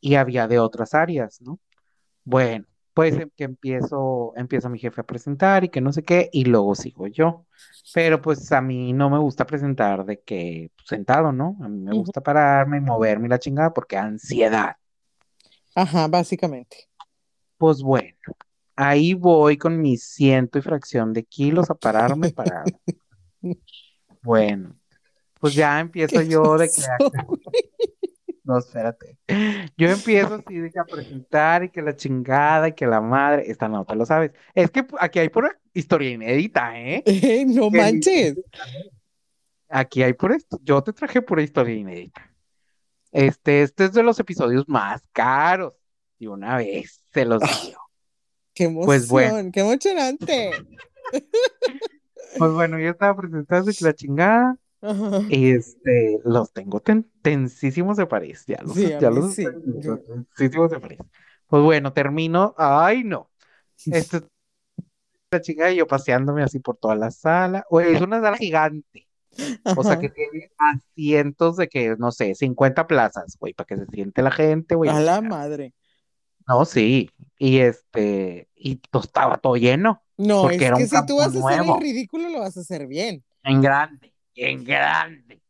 [0.01, 1.59] y había de otras áreas, ¿no?
[2.25, 6.31] Bueno, pues em- que empiezo, empieza mi jefe a presentar y que no sé qué,
[6.33, 7.47] y luego sigo yo.
[7.95, 11.57] Pero pues a mí no me gusta presentar de que pues, sentado, ¿no?
[11.63, 14.77] A mí me gusta pararme, moverme y la chingada porque ansiedad.
[15.77, 16.89] Ajá, básicamente.
[17.59, 18.17] Pues bueno,
[18.77, 22.65] ahí voy con mi ciento y fracción de kilos a pararme para,
[24.23, 24.77] bueno,
[25.41, 26.83] pues ya empiezo ¿Qué yo de que,
[28.45, 29.19] no, espérate,
[29.77, 33.45] yo empiezo así de que a presentar y que la chingada y que la madre,
[33.51, 37.03] esta no te lo sabes, es que aquí hay pura historia inédita, ¿eh?
[37.07, 38.41] Eh, no Que manches.
[39.69, 42.31] Aquí hay pura, yo te traje pura historia inédita.
[43.11, 45.75] Este, este es de los episodios más caros,
[46.19, 47.84] y una vez se los digo.
[48.55, 49.29] Qué Pues bueno.
[49.31, 50.51] emoción, qué emocionante.
[52.39, 54.57] Pues bueno, yo estaba presentando la chingada.
[54.83, 55.23] Ajá.
[55.31, 59.45] Este, los tengo ten- tensísimos de París, ya los, Sí, ya los sí.
[60.37, 60.99] tensísimos de París.
[61.47, 63.31] Pues bueno, termino, ay no,
[63.87, 64.25] esto es
[65.31, 69.09] la chingada y yo paseándome así por toda la sala, Oye, es una sala gigante,
[69.77, 73.87] o sea que tiene asientos de que, no sé, 50 plazas, güey, para que se
[73.87, 74.91] siente la gente, güey.
[74.91, 75.73] A la madre.
[76.47, 81.07] No, sí, y este, y estaba todo lleno, No, porque es era que un si
[81.07, 83.25] tú vas a hacer el ridículo, lo vas a hacer bien.
[83.43, 85.41] en grande, en grande.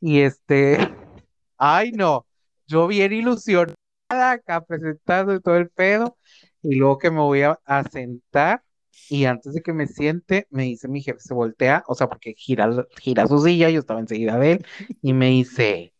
[0.00, 0.78] Y este,
[1.58, 2.26] ay no,
[2.66, 3.74] yo bien ilusionada
[4.08, 6.16] acá presentando todo el pedo,
[6.62, 8.62] y luego que me voy a, a sentar,
[9.08, 12.34] y antes de que me siente, me dice mi jefe, se voltea, o sea, porque
[12.36, 14.66] gira, gira su silla, yo estaba enseguida de él,
[15.02, 15.92] y me dice,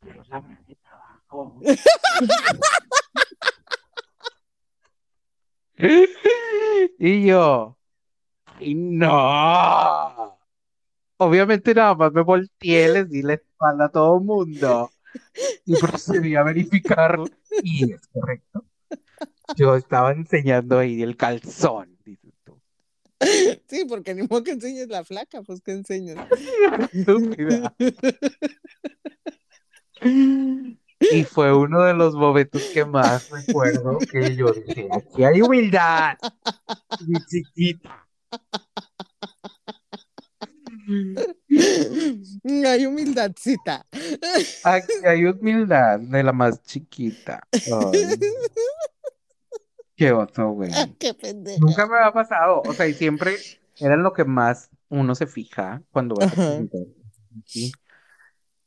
[0.00, 0.58] "Pero la hora
[1.30, 1.60] de trabajo".
[6.98, 7.78] Y yo,
[8.60, 10.38] y no.
[11.18, 14.90] Obviamente nada más me volteé, les di la espalda a todo el mundo.
[15.64, 17.26] y procedí a verificarlo
[17.62, 18.64] y es correcto.
[19.56, 22.60] Yo estaba enseñando ahí el calzón, dices tú.
[23.66, 26.16] Sí, porque ni modo que enseñes la flaca, pues que enseñes.
[26.92, 27.74] Estúpida.
[31.38, 36.18] Fue uno de los momentos que más recuerdo que yo dije, aquí hay humildad,
[37.06, 38.08] mi chiquita.
[42.66, 43.86] Hay humildadcita.
[44.64, 47.46] Aquí hay humildad de la más chiquita.
[47.52, 48.18] Ay,
[49.94, 50.72] qué oso, güey.
[50.98, 51.60] Qué pendeja.
[51.60, 52.62] Nunca me había pasado.
[52.66, 53.36] O sea, y siempre
[53.76, 56.80] era lo que más uno se fija cuando va a presentar.
[57.44, 57.70] Sí.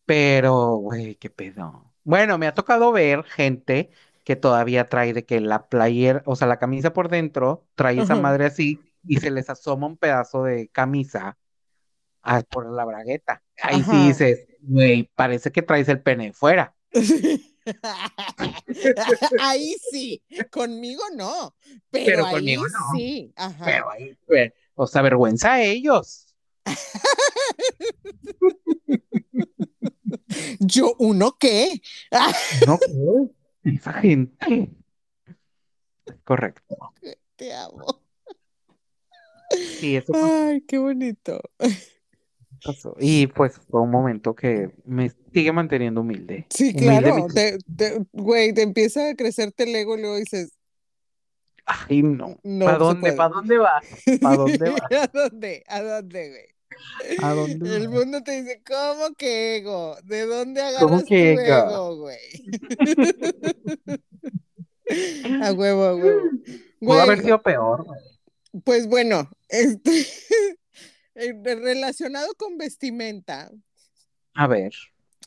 [0.05, 1.90] Pero, güey, qué pedo.
[2.03, 3.91] Bueno, me ha tocado ver gente
[4.23, 8.13] que todavía trae de que la player, o sea, la camisa por dentro, trae esa
[8.13, 8.21] Ajá.
[8.21, 11.37] madre así y se les asoma un pedazo de camisa
[12.23, 13.41] ah, por la bragueta.
[13.61, 13.91] Ahí Ajá.
[13.91, 16.75] sí dices, güey, parece que traes el pene fuera.
[19.39, 21.55] Ahí sí, conmigo no,
[21.91, 22.97] pero, Pero ahí conmigo no.
[22.97, 23.31] sí.
[23.35, 23.65] Ajá.
[23.65, 26.33] Pero ahí, güey, o sea, vergüenza a ellos.
[30.59, 31.81] Yo, ¿uno qué?
[32.67, 33.71] No, ¿qué?
[33.75, 34.69] esa gente.
[36.23, 36.75] Correcto.
[37.35, 37.85] Te amo.
[39.79, 41.41] Sí, eso fue- Ay, qué bonito.
[42.63, 42.95] pasó.
[42.99, 46.45] Y pues fue un momento que me sigue manteniendo humilde.
[46.49, 47.15] Sí, claro.
[47.27, 50.53] mi- Te, te- güey, te empieza a crecerte el ego y luego dices,
[51.65, 52.37] Ay, no.
[52.43, 53.13] No ¿Para dónde?
[53.13, 53.85] ¿Para dónde vas?
[54.21, 54.91] ¿Para dónde vas?
[54.91, 55.63] ¿A dónde?
[55.67, 56.50] ¿A dónde, güey?
[57.21, 59.97] ¿A dónde El mundo te dice, ¿cómo que ego?
[60.03, 61.41] ¿De dónde ¿Cómo agarras tu que ego?
[61.43, 62.19] ego, güey?
[65.41, 66.21] A huevo, a huevo.
[66.79, 67.85] Pudo haber sido peor.
[67.85, 67.99] güey.
[68.65, 70.05] pues bueno, este,
[71.45, 73.49] relacionado con vestimenta,
[74.33, 74.73] A ver.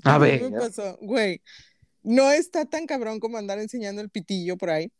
[0.02, 0.50] A ver.
[0.50, 1.40] me pasó, güey,
[2.02, 4.92] no está tan cabrón como andar enseñando el pitillo por ahí.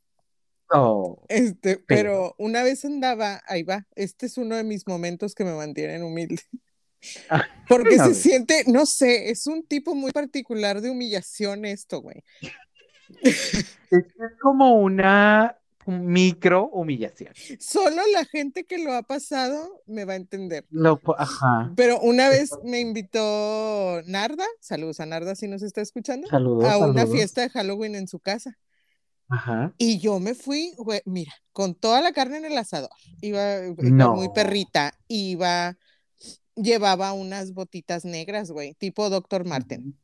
[0.70, 5.34] Oh, Este, Pero- pero una vez andaba, ahí va, este es uno de mis momentos
[5.34, 6.42] que me mantienen humilde.
[7.28, 12.24] Ah, Porque se siente, no sé, es un tipo muy particular de humillación esto, güey.
[13.22, 14.06] es
[14.40, 17.34] como una micro humillación.
[17.60, 20.64] Solo la gente que lo ha pasado me va a entender.
[20.70, 21.72] Lo ajá.
[21.76, 26.78] Pero una vez me invitó Narda, saludos a Narda si nos está escuchando, Saludos, a
[26.78, 28.56] una fiesta de Halloween en su casa.
[29.28, 29.74] Ajá.
[29.78, 32.90] Y yo me fui, güey, mira, con toda la carne en el asador.
[33.20, 34.14] Iba, iba No.
[34.16, 35.76] muy perrita, iba,
[36.54, 39.44] llevaba unas botitas negras, güey, tipo Dr.
[39.44, 39.98] Martin.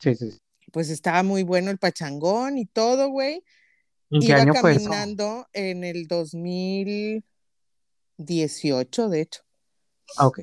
[0.00, 0.30] Sí, sí.
[0.32, 0.38] sí.
[0.72, 3.42] Pues estaba muy bueno el pachangón y todo, güey.
[4.10, 4.84] ¿En qué Iba año fue eso?
[4.84, 9.42] caminando en el 2018, de hecho.
[10.16, 10.40] Ah, ok.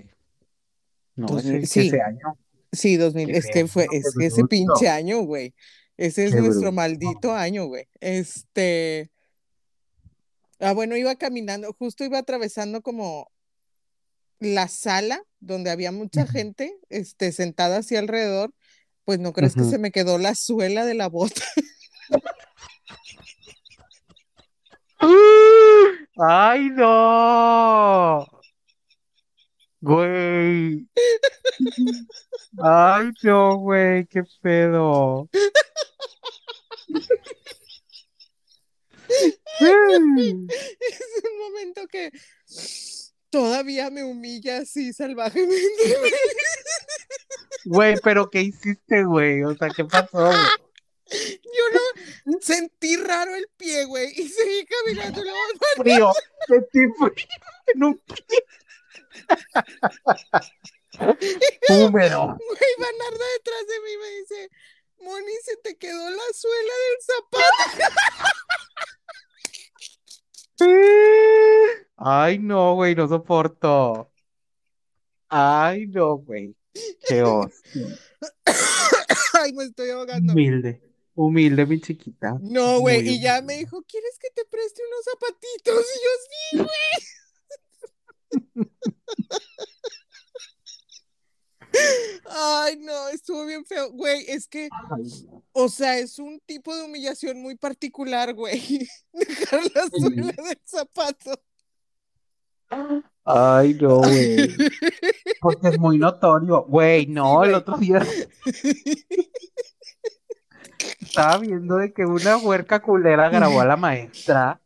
[1.15, 1.89] No, Dos ese, mil- ese sí.
[1.99, 2.37] año.
[2.71, 5.53] Sí, 2000, Qué es que fue, es que ese pinche año, güey.
[5.97, 6.71] Ese es Qué nuestro bruto.
[6.73, 7.87] maldito año, güey.
[7.99, 9.11] Este.
[10.59, 13.29] Ah, bueno, iba caminando, justo iba atravesando como
[14.39, 18.53] la sala donde había mucha gente, este, sentada así alrededor.
[19.03, 21.43] Pues no crees que se me quedó la suela de la bota.
[26.17, 28.25] ¡Ay, no!
[29.85, 30.87] Güey.
[32.63, 35.29] Ay, no, güey, qué pedo.
[39.59, 39.79] Es
[41.23, 42.11] un momento que
[43.29, 46.01] todavía me humilla así salvajemente.
[47.65, 49.43] Güey, pero ¿qué hiciste, güey?
[49.43, 50.17] O sea, ¿qué pasó?
[50.17, 50.35] güey?
[51.11, 51.79] Yo
[52.25, 55.23] no sentí raro el pie, güey, y seguí caminando.
[55.23, 55.39] luego,
[55.77, 56.11] Frío,
[56.47, 57.27] sentí frío
[57.75, 58.43] en un pie.
[61.69, 62.37] Húmedo.
[62.37, 64.49] Güey, Banarda detrás de mí me dice,
[65.01, 67.93] Moni, se te quedó la suela del zapato.
[71.97, 74.11] Ay, no, güey, no soporto.
[75.29, 76.55] Ay, no, güey.
[77.07, 77.49] Qué oso.
[79.41, 80.33] Ay, me estoy ahogando.
[80.33, 80.81] Humilde,
[81.13, 82.37] humilde, mi chiquita.
[82.41, 85.85] No, güey, y ya me dijo, ¿quieres que te preste unos zapatitos?
[85.95, 87.15] Y yo, sí, güey.
[92.27, 93.91] Ay, no, estuvo bien feo.
[93.91, 94.69] Güey, es que,
[95.51, 98.87] o sea, es un tipo de humillación muy particular, güey.
[99.13, 101.41] Dejar la suela del zapato.
[103.23, 104.47] Ay, no, güey.
[105.41, 106.63] Porque es muy notorio.
[106.63, 108.05] Güey, no, el otro día
[110.99, 114.61] estaba viendo de que una huerca culera grabó a la maestra.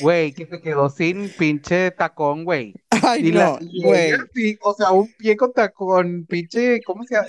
[0.00, 2.74] Güey, que se quedó sin pinche tacón, güey.
[3.02, 4.12] Ay, Y no, güey.
[4.34, 7.28] sí, o sea, un pie con tacón, pinche, ¿cómo se llama?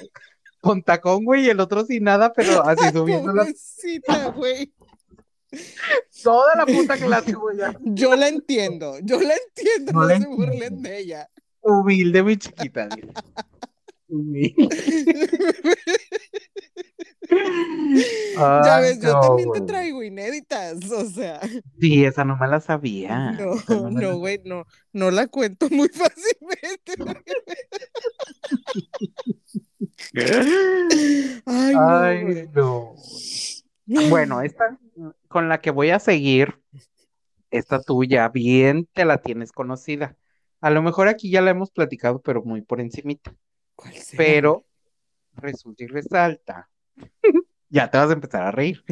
[0.62, 4.72] con tacón, güey, y el otro sin nada, pero así subiendo la- Pobrecita, güey.
[6.24, 7.58] toda la puta clase, güey.
[7.82, 11.30] Yo la entiendo, yo la entiendo, No no, la se burlen de ella.
[11.62, 12.88] Humilde, mi chiquita.
[14.08, 14.54] dile.
[18.66, 21.40] Ya ves, yo no, también te traigo inéditas, o sea,
[21.80, 23.32] Sí, esa no me la sabía.
[23.34, 26.94] no, la- no, güey, no, no la cuento muy fácilmente.
[31.46, 32.96] Ay, no, Ay, no.
[34.10, 34.78] Bueno, esta
[35.28, 36.60] con la que voy a seguir,
[37.52, 40.16] esta tuya, bien te la tienes conocida.
[40.62, 43.36] A lo mejor aquí ya la hemos platicado, pero muy por encimita.
[43.76, 44.24] ¿Cuál será?
[44.24, 44.66] Pero
[45.36, 46.70] resulta y resalta,
[47.70, 48.84] ya te vas a empezar a reír,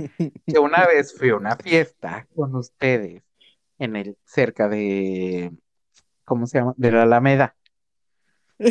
[0.46, 3.22] que una vez fui a una fiesta con ustedes
[3.78, 5.52] en el, cerca de,
[6.26, 6.74] ¿cómo se llama?
[6.78, 7.56] De la Alameda.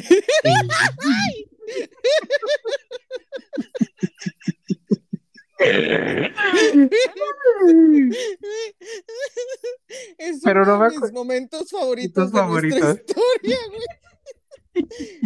[10.19, 12.97] Es Pero uno no me de mis momentos favoritos de nuestra favoritos.
[12.99, 13.81] historia, güey.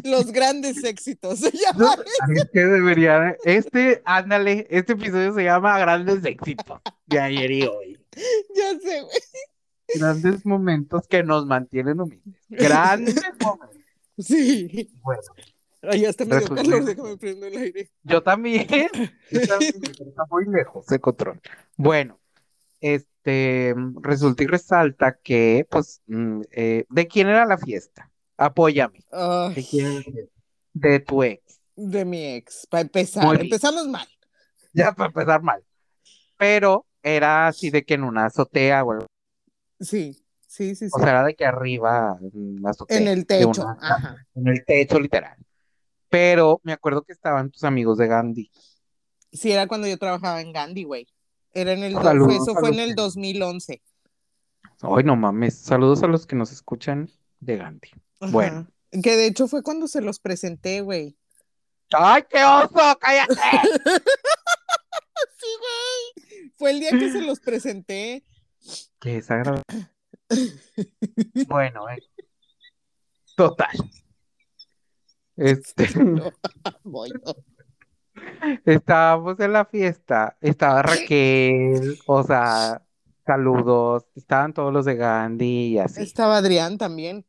[0.04, 1.96] Los grandes éxitos se llama.
[2.26, 7.62] Ay, Es que debería, este, ándale, este episodio se llama Grandes Éxitos de ayer y
[7.64, 7.98] hoy.
[8.54, 9.18] Ya sé, güey.
[9.96, 12.34] Grandes momentos que nos mantienen humildes.
[12.48, 13.76] Grandes momentos.
[14.18, 14.90] Sí.
[15.02, 15.22] Bueno,
[15.82, 17.90] Ay, hasta me dio calor, déjame prender el aire.
[18.04, 18.66] yo también.
[19.30, 21.40] Yo también, está muy lejos de control.
[21.76, 22.18] Bueno,
[22.80, 28.10] este, resulta y resalta que, pues, mm, eh, ¿de quién era la fiesta?
[28.36, 29.00] Apóyame.
[29.12, 29.66] Ay,
[30.72, 31.60] ¿De tu ex.
[31.76, 33.40] de mi ex, para empezar.
[33.40, 34.06] Empezamos mal.
[34.72, 35.62] Ya para empezar mal.
[36.36, 39.06] Pero era así de que en una azotea o algo
[39.80, 40.12] Sí,
[40.46, 40.90] sí, sí, sí.
[40.92, 43.48] O sea, era de que arriba, en la azotea, en el techo.
[43.62, 44.26] una- Ajá.
[44.34, 45.36] en el techo, literal.
[46.08, 48.50] Pero me acuerdo que estaban tus amigos de Gandhi.
[49.32, 51.06] Sí, era cuando yo trabajaba en Gandhi, güey.
[51.52, 53.82] Era en el, do- Saludos eso a fue en el que- 2011.
[54.80, 55.56] Ay, no mames.
[55.58, 57.90] Saludos a los que nos escuchan de Gandhi.
[58.24, 58.32] Ajá.
[58.32, 58.66] Bueno.
[58.90, 61.16] Que de hecho fue cuando se los presenté, güey.
[61.92, 62.98] ¡Ay, qué oso!
[63.00, 63.34] ¡Cállate!
[65.38, 66.50] Sí, güey.
[66.56, 68.24] Fue el día que se los presenté.
[69.00, 69.62] Qué desagradable.
[71.48, 72.02] Bueno, eh.
[73.36, 73.70] Total.
[75.36, 75.86] Este,
[76.84, 77.34] Voy, no.
[78.64, 80.36] estábamos en la fiesta.
[80.40, 82.82] Estaba Raquel, o sea,
[83.26, 84.06] saludos.
[84.14, 86.02] Estaban todos los de Gandhi y así.
[86.02, 87.26] Estaba Adrián también.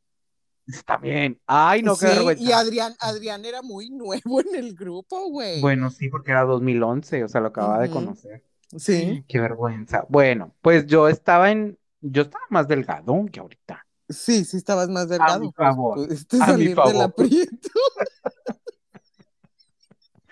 [0.67, 1.39] Está bien.
[1.45, 2.43] Ay, no, qué vergüenza.
[2.43, 5.61] y Adrián, Adrián era muy nuevo en el grupo, güey.
[5.61, 8.43] Bueno, sí, porque era 2011, o sea, lo acababa de conocer.
[8.75, 10.05] Sí, Qué vergüenza.
[10.09, 13.85] Bueno, pues yo estaba en, yo estaba más delgado que ahorita.
[14.09, 15.39] sí, sí estabas más delgado.
[15.39, 15.99] mi favor,
[16.41, 17.03] a mi del favor.
[17.03, 17.69] aprieto.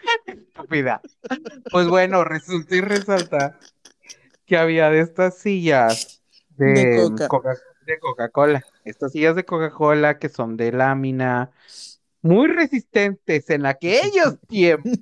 [0.25, 1.01] Estúpida.
[1.71, 3.57] Pues bueno, resulta y resalta
[4.45, 7.27] que había de estas sillas de, De Coca.
[7.27, 8.63] Coca- de Coca-Cola.
[8.83, 11.51] Estas sillas de Coca-Cola que son de lámina,
[12.21, 14.99] muy resistentes en aquellos tiempos.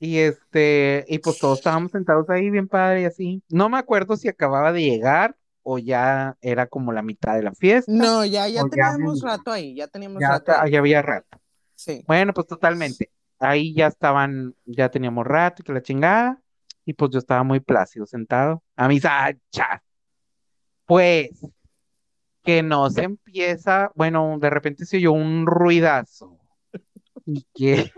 [0.00, 3.42] Y este, y pues todos estábamos sentados ahí bien padre y así.
[3.48, 7.52] No me acuerdo si acababa de llegar o ya era como la mitad de la
[7.52, 7.90] fiesta.
[7.92, 10.70] No, ya, ya teníamos rato ahí, ya teníamos ya, rato ahí.
[10.70, 11.38] ya había rato.
[11.74, 12.04] Sí.
[12.06, 13.10] Bueno, pues totalmente.
[13.40, 16.40] Ahí ya estaban, ya teníamos rato y que la chingada.
[16.88, 19.82] Y pues yo estaba muy plácido sentado a mis anchas.
[20.86, 21.28] Pues
[22.42, 26.38] que no se empieza, bueno, de repente se oyó un ruidazo.
[27.26, 27.92] Y que,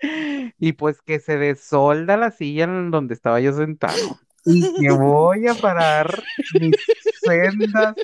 [0.58, 4.18] y pues que se desolda la silla en donde estaba yo sentado.
[4.44, 6.20] Y que voy a parar
[6.58, 6.74] mis
[7.22, 7.94] sendas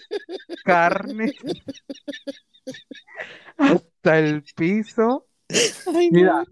[0.65, 1.35] carnes
[3.59, 5.27] hasta el piso.
[5.95, 6.19] Ay, no.
[6.21, 6.45] Mira,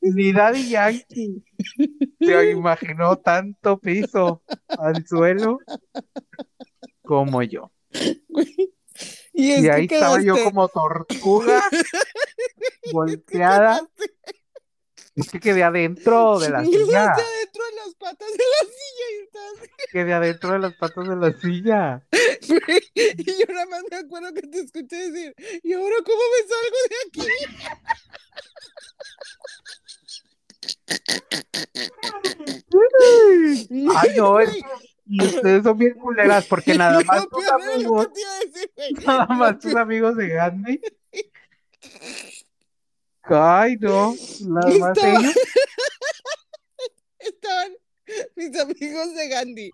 [0.00, 1.44] ni Daddy Yankee
[2.20, 5.58] se imaginó tanto piso al suelo
[7.02, 7.70] como yo.
[9.32, 11.62] Y es Y que ahí estaba yo como tortuga
[12.92, 13.80] volteada.
[15.14, 17.12] Es que quedé adentro de la silla.
[17.12, 21.32] adentro de las patas de la silla y Quedé adentro de las patas de la
[21.32, 22.06] silla.
[22.94, 25.34] Y yo nada más me acuerdo que te escuché decir,
[25.64, 27.28] ¿y ahora cómo me salgo de aquí?
[33.96, 34.56] Ay, no, es-
[35.10, 38.08] y ustedes son bien culeras porque nada más tus amigos,
[39.06, 40.80] nada más tus amigos de Gandhi.
[43.22, 44.14] Ay, no,
[44.46, 45.34] nada más Estaba- ellos.
[47.18, 47.72] Estaban
[48.36, 49.70] mis amigos de Gandhi.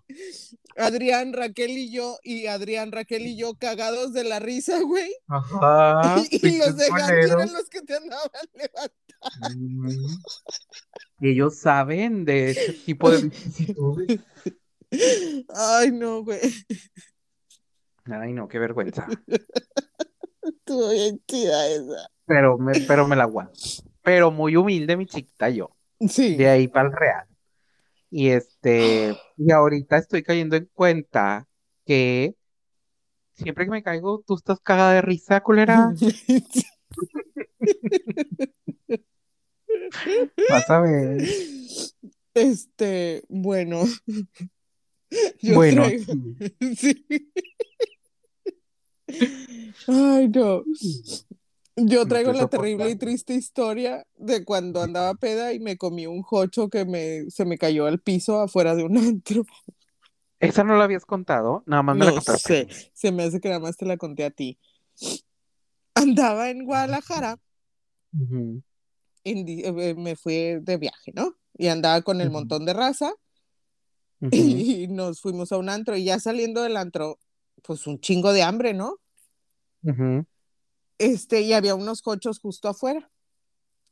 [0.77, 5.13] Adrián, Raquel y yo, y Adrián, Raquel y yo cagados de la risa, güey.
[5.27, 6.21] Ajá.
[6.31, 8.93] y los de Gandhi eran los que te andaban levantando.
[9.55, 10.17] Mm.
[11.21, 14.19] Ellos saben de ese tipo de vicisitudes.
[15.49, 16.39] Ay, no, güey.
[18.05, 19.07] Ay, no, qué vergüenza.
[20.41, 22.09] Estuvo bien chida esa.
[22.25, 23.59] Pero me, pero me la aguanto.
[24.01, 25.75] Pero muy humilde, mi chiquita, yo.
[26.07, 26.35] Sí.
[26.35, 27.27] De ahí para el real.
[28.09, 31.47] Y este, y ahorita estoy cayendo en cuenta
[31.85, 32.35] que
[33.33, 35.91] siempre que me caigo, tú estás cagada de risa, culera.
[40.49, 41.23] Vas a ver.
[42.33, 43.83] Este, bueno.
[45.41, 46.35] Yo Bueno, traigo-
[46.75, 47.05] sí.
[49.87, 50.63] Ay, no.
[51.77, 56.21] Yo traigo la terrible y triste historia de cuando andaba peda y me comí un
[56.21, 59.43] jocho que me, se me cayó al piso afuera de un antro.
[60.39, 62.67] Esa no la habías contado, nada más me la No contaste.
[62.73, 64.57] sé, se me hace que nada más te la conté a ti.
[65.95, 67.39] Andaba en Guadalajara,
[68.13, 68.61] Ujú,
[69.25, 71.35] en di- eh, me fui de viaje, ¿no?
[71.57, 73.13] Y andaba con el montón de raza
[74.31, 77.19] y nos fuimos a un antro y ya saliendo del antro,
[77.63, 78.97] pues un chingo de hambre, ¿no?
[80.97, 83.11] Este, y había unos cochos justo afuera.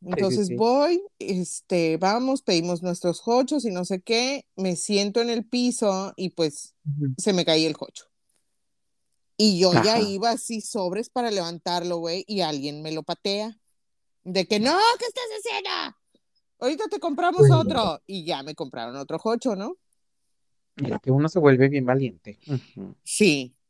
[0.05, 0.55] Entonces sí.
[0.55, 6.13] voy, este, vamos, pedimos nuestros cochos y no sé qué, me siento en el piso
[6.17, 6.75] y pues
[7.17, 8.05] se me caía el cocho.
[9.37, 13.57] Y yo ya iba así sobres para levantarlo, güey, y alguien me lo patea.
[14.23, 15.97] De que, no, ¿qué estás haciendo?
[16.59, 17.51] Ahorita te compramos Uy.
[17.51, 18.01] otro.
[18.07, 19.77] Y ya me compraron otro cocho, ¿no?
[20.77, 22.39] Es que uno se vuelve bien valiente.
[23.03, 23.55] Sí.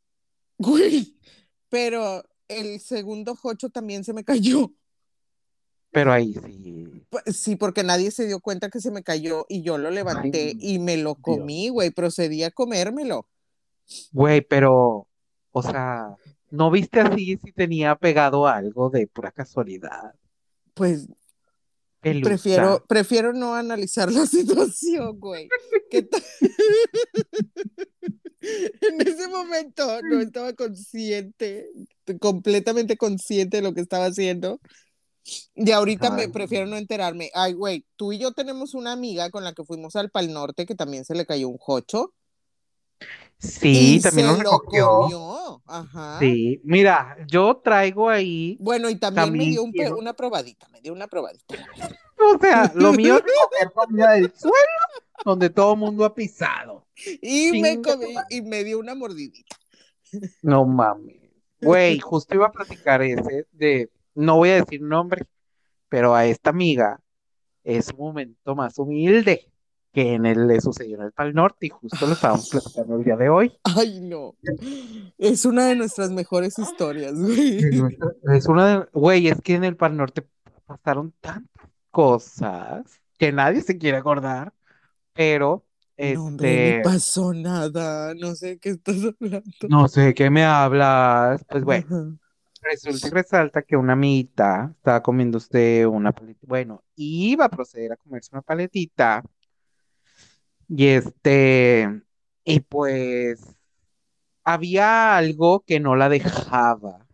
[0.56, 1.18] Güey,
[1.68, 4.72] pero el segundo jocho también se me cayó.
[5.90, 7.06] Pero ahí sí.
[7.10, 10.50] Pues, Sí, porque nadie se dio cuenta que se me cayó y yo lo levanté
[10.50, 13.26] Ay, y me lo comí, güey, procedí a comérmelo.
[14.12, 15.08] Güey, pero,
[15.50, 16.16] o sea,
[16.50, 20.14] ¿no viste así si tenía pegado algo de pura casualidad?
[20.74, 21.08] Pues
[22.00, 22.28] Pelusa.
[22.28, 25.48] prefiero, prefiero no analizar la situación, güey.
[28.44, 31.70] En ese momento no estaba consciente,
[32.20, 34.60] completamente consciente de lo que estaba haciendo.
[35.54, 37.30] Y ahorita me prefiero no enterarme.
[37.32, 40.66] Ay, güey, tú y yo tenemos una amiga con la que fuimos al Pal Norte
[40.66, 42.12] que también se le cayó un jocho.
[43.44, 44.88] Sí, y también se lo recogió.
[44.88, 45.62] comió.
[45.66, 46.18] Ajá.
[46.18, 50.68] Sí, mira, yo traigo ahí, Bueno, y también, me dio un pe- quiero- una probadita,
[50.68, 51.54] me dio una probadita.
[52.18, 53.22] o sea, lo mío es
[53.62, 54.54] recoger comida del suelo
[55.24, 56.86] donde todo mundo ha pisado.
[57.22, 59.56] Y me comí, y me dio una mordidita.
[60.42, 61.16] No mames.
[61.60, 65.24] Güey, justo iba a platicar ese de, no voy a decir nombre,
[65.88, 67.00] pero a esta amiga
[67.64, 69.50] es un momento más humilde
[69.94, 73.04] que en el le sucedió en el Pal Norte y justo lo estábamos platicando el
[73.04, 73.52] día de hoy.
[73.62, 74.34] Ay, no.
[75.16, 77.60] Es una de nuestras mejores historias, güey.
[78.34, 80.26] Es una de, güey, es que en el Pal Norte
[80.66, 84.52] pasaron tantas cosas que nadie se quiere acordar,
[85.12, 85.64] pero
[85.96, 88.14] No, hombre, este, ni pasó nada.
[88.14, 89.44] No sé de qué estás hablando.
[89.68, 91.44] no sé de qué me hablas.
[91.48, 92.18] Pues bueno, Ajá.
[92.62, 97.92] resulta y resalta que una amiguita estaba comiendo usted una paletita, bueno, iba a proceder
[97.92, 99.22] a comerse una paletita
[100.68, 102.02] y este,
[102.44, 103.56] y pues
[104.44, 107.06] había algo que no la dejaba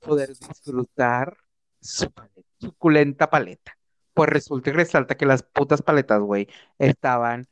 [0.00, 1.36] poder disfrutar
[1.80, 3.76] su paleta, suculenta paleta.
[4.14, 7.46] Pues resulta y resalta que las putas paletas, güey, estaban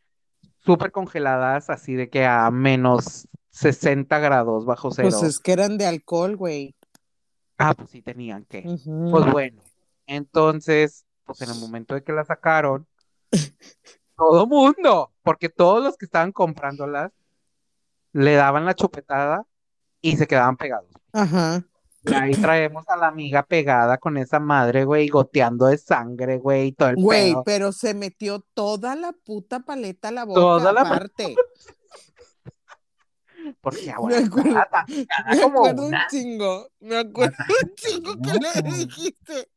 [0.65, 5.09] súper congeladas, así de que a menos 60 grados bajo cero.
[5.11, 6.75] Pues es que eran de alcohol, güey.
[7.59, 8.63] Ah, pues sí tenían que.
[8.63, 9.63] Pues bueno,
[10.07, 12.87] entonces, pues en el momento de que la sacaron,
[14.17, 17.13] todo mundo, porque todos los que estaban comprándolas
[18.15, 19.45] le daban la chupetada
[20.01, 20.89] y se quedaban pegados.
[21.13, 21.63] Ajá.
[22.03, 26.69] Y ahí traemos a la amiga pegada con esa madre, güey, goteando de sangre, güey,
[26.69, 27.43] y todo el Güey, pedo.
[27.45, 31.37] pero se metió toda la puta paleta a la boca, Toda la- aparte.
[33.61, 34.65] Porque ahora Me acuerdo-
[35.29, 36.07] Me como acuerdo un una.
[36.09, 36.71] chingo.
[36.81, 39.51] Me acuerdo un chingo que le dijiste.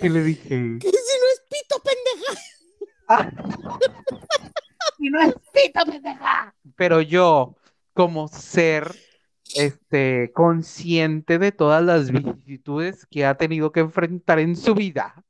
[0.00, 0.48] Y le dije,
[0.80, 2.40] Que si no es pito, pendeja.
[3.10, 3.30] "Ah".
[4.98, 6.54] Y no es pito, pendeja.
[6.76, 7.56] Pero yo,
[7.94, 8.94] como ser
[9.54, 15.24] este consciente de todas las vicisitudes que ha tenido que enfrentar en su vida,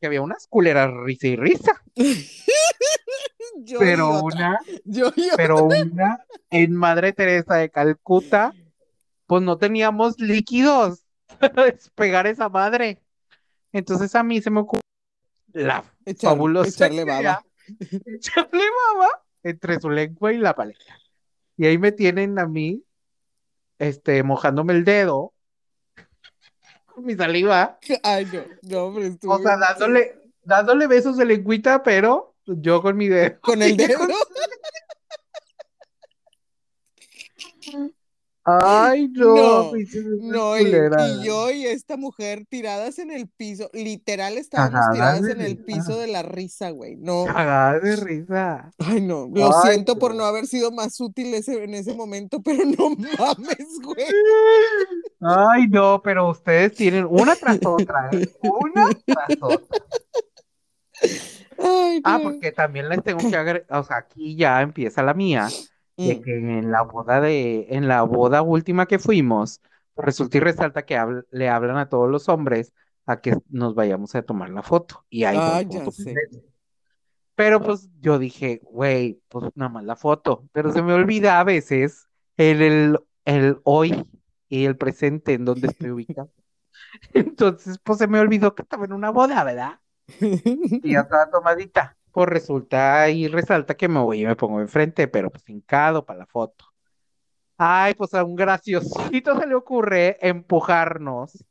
[0.00, 1.82] que había unas culeras risa y risa,
[3.60, 8.54] Yo pero una, Yo pero una en Madre Teresa de Calcuta,
[9.26, 11.04] pues no teníamos líquidos
[11.40, 13.02] para despegar esa madre.
[13.72, 14.80] Entonces a mí se me ocurrió
[15.52, 17.44] la Echar- fabulosa echarle baba.
[18.06, 18.62] echarle
[18.94, 19.08] baba
[19.42, 20.98] entre su lengua y la paleta.
[21.56, 22.82] Y ahí me tienen a mí,
[23.78, 25.32] este, mojándome el dedo
[26.86, 31.82] con mi saliva, Ay, no, no, hombre, estuvo o sea, dándole, dándole besos de lengüita,
[31.82, 33.38] pero yo con mi dedo.
[33.40, 34.00] Con el dedo.
[38.50, 39.72] Ay, no,
[40.20, 40.70] No, y,
[41.24, 45.64] yo y esta mujer tiradas en el piso, literal estábamos Cagadas tiradas en el risa.
[45.66, 46.96] piso de la risa, güey.
[46.96, 48.70] No, Cagada de risa.
[48.78, 50.24] ay no, lo Ay, siento por no.
[50.24, 54.06] haber sido más útil ese, en ese momento, pero no mames, güey.
[55.20, 58.28] Ay, no, pero ustedes tienen una tras otra, ¿eh?
[58.42, 59.78] Una tras otra.
[61.58, 65.48] Ay, Ah, porque también les tengo que agregar, o sea, aquí ya empieza la mía,
[66.02, 66.22] de Mm.
[66.22, 69.60] que en la boda de, en la boda última que fuimos,
[69.96, 70.98] resulta y resalta que
[71.30, 72.72] le hablan a todos los hombres
[73.06, 75.04] a que nos vayamos a tomar la foto.
[75.10, 76.14] Y ahí Ah, ya sé.
[77.34, 80.48] Pero pues yo dije, güey, pues nada más la foto.
[80.52, 84.04] Pero se me olvida a veces el, el, el hoy
[84.48, 86.32] y el presente en donde estoy ubicado.
[87.14, 89.80] Entonces, pues se me olvidó que estaba en una boda, ¿verdad?
[90.82, 91.97] Y ya estaba tomadita.
[92.18, 96.18] Pues resulta y resalta que me voy y me pongo enfrente, pero pues hincado para
[96.18, 96.64] la foto.
[97.56, 101.44] Ay, pues a un graciosito se le ocurre empujarnos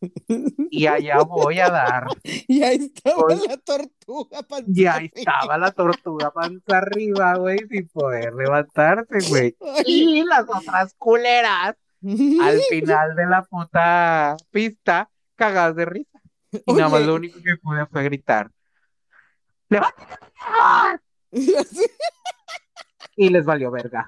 [0.70, 2.08] y allá voy a dar.
[2.50, 7.88] Y ahí estaba la tortuga panza Y ahí estaba la tortuga panza arriba, güey, sin
[7.88, 9.56] poder levantarse, güey.
[9.86, 11.78] Y las otras culeras
[12.42, 16.22] al final de la puta pista, cagadas de risa.
[16.66, 18.52] Y nada más lo único que pude fue gritar.
[19.70, 20.18] ¡Levántate!
[23.20, 24.08] Y les valió verga.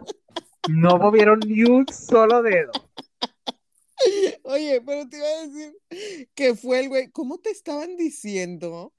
[0.70, 2.72] No movieron ni un solo dedo.
[4.43, 5.76] Oye, pero te iba a decir
[6.36, 7.10] que fue el güey.
[7.10, 8.93] ¿Cómo te estaban diciendo?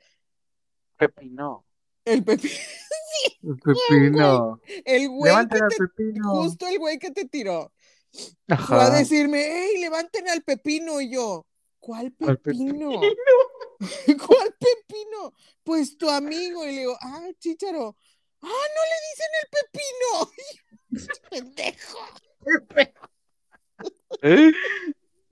[0.97, 1.65] Pepino.
[2.05, 2.49] El Pepe,
[3.45, 4.61] El pepino.
[4.85, 6.31] el güey que Levanten al te, pepino.
[6.31, 7.73] justo el güey que te tiró.
[8.13, 8.91] Fue a Ajá.
[8.99, 11.01] decirme, hey, levanten al pepino.
[11.01, 11.47] Y yo,
[11.79, 12.91] ¿cuál ¿Cuál pepino?
[14.27, 15.33] ¿Cuál pepino?
[15.65, 16.65] Pues tu amigo.
[16.67, 17.97] Y le digo, ah, chícharo.
[18.43, 21.11] Ah, no le dicen el pepino.
[21.31, 21.99] Pendejo.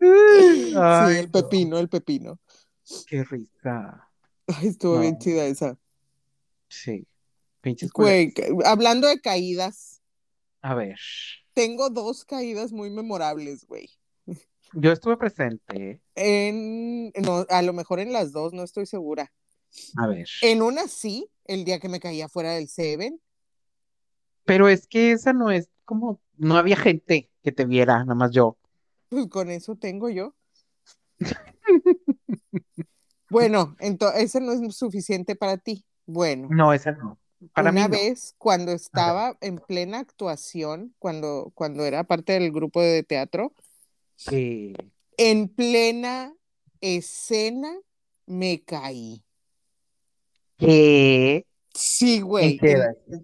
[0.00, 2.38] Sí, Ay, el pepino, el pepino.
[3.06, 4.08] qué risa.
[4.46, 5.00] Ay, estuvo No.
[5.00, 5.78] bien chida esa.
[6.68, 7.06] Sí.
[7.60, 8.32] Pinches Güey,
[8.64, 10.00] hablando de caídas,
[10.62, 10.96] A ver.
[11.54, 13.90] tengo dos caídas muy memorables, güey.
[14.74, 16.00] Yo estuve presente.
[16.14, 19.32] En, no, a lo mejor en las dos, no estoy segura.
[19.96, 20.26] A ver.
[20.42, 23.20] En una sí, el día que me caía fuera del Seven.
[24.44, 26.20] Pero es que esa no es como.
[26.36, 28.56] No había gente que te viera, nada más yo.
[29.10, 30.34] Pues con eso tengo yo.
[33.30, 35.84] Bueno, entonces ese no es suficiente para ti.
[36.06, 37.18] Bueno, No, esa no.
[37.52, 37.98] Para una mí no.
[37.98, 43.52] vez cuando estaba en plena actuación, cuando, cuando era parte del grupo de teatro,
[44.20, 44.74] Sí.
[45.16, 46.34] en plena
[46.80, 47.72] escena
[48.26, 49.22] me caí.
[50.56, 51.46] ¿Qué?
[51.72, 52.58] Sí, güey,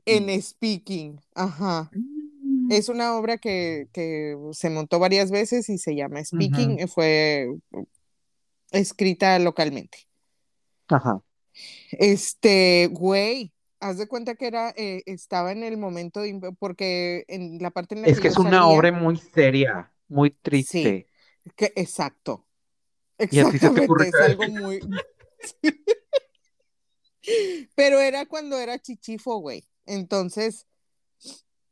[0.07, 1.91] ¿En Speaking, ajá.
[1.93, 2.71] Mm.
[2.71, 7.49] Es una obra que, que se montó varias veces y se llama Speaking, fue
[8.71, 9.99] escrita localmente.
[10.89, 11.21] Ajá.
[11.91, 17.59] Este, güey, haz de cuenta que era, eh, estaba en el momento de, porque en
[17.59, 21.07] la parte en la Es que es una salía- obra muy seria, muy triste.
[21.57, 22.47] que, exacto.
[23.19, 24.81] Exactamente, es algo muy...
[27.75, 29.67] Pero era cuando era chichifo, güey.
[29.87, 30.67] Entonces,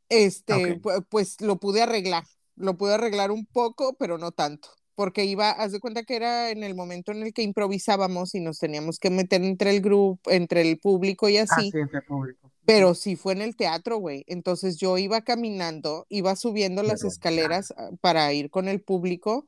[0.09, 0.81] este, Ok.
[0.81, 2.23] pu- pues lo pude arreglar.
[2.55, 4.69] Lo pude arreglar un poco, pero no tanto.
[4.95, 8.39] Porque iba, haz de cuenta que era en el momento en el que improvisábamos y
[8.41, 11.71] nos teníamos que meter entre el grupo, entre el público y Ah, así.
[11.71, 12.51] sí, entre público.
[12.65, 14.23] Pero sí fue en el teatro, güey.
[14.27, 19.47] Entonces yo iba caminando, iba subiendo las Pero, escaleras ah, para ir con el público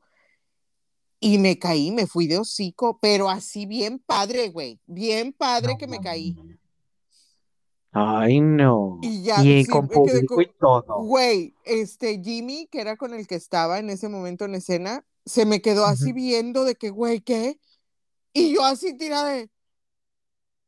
[1.20, 4.80] y me caí, me fui de hocico, pero así bien padre, güey.
[4.86, 6.36] Bien padre No que me caí.
[7.92, 8.98] Ay, no.
[9.02, 11.02] Y ya, Y sí, con público y todo.
[11.04, 15.44] Güey, este Jimmy, que era con el que estaba en ese momento en escena, se
[15.44, 17.58] me quedó así viendo de que, güey, ¿qué?
[18.32, 19.50] Y yo así tirada de...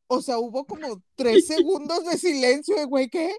[0.08, 3.36] O sea, hubo como tres segundos de silencio de, güey, ¿qué?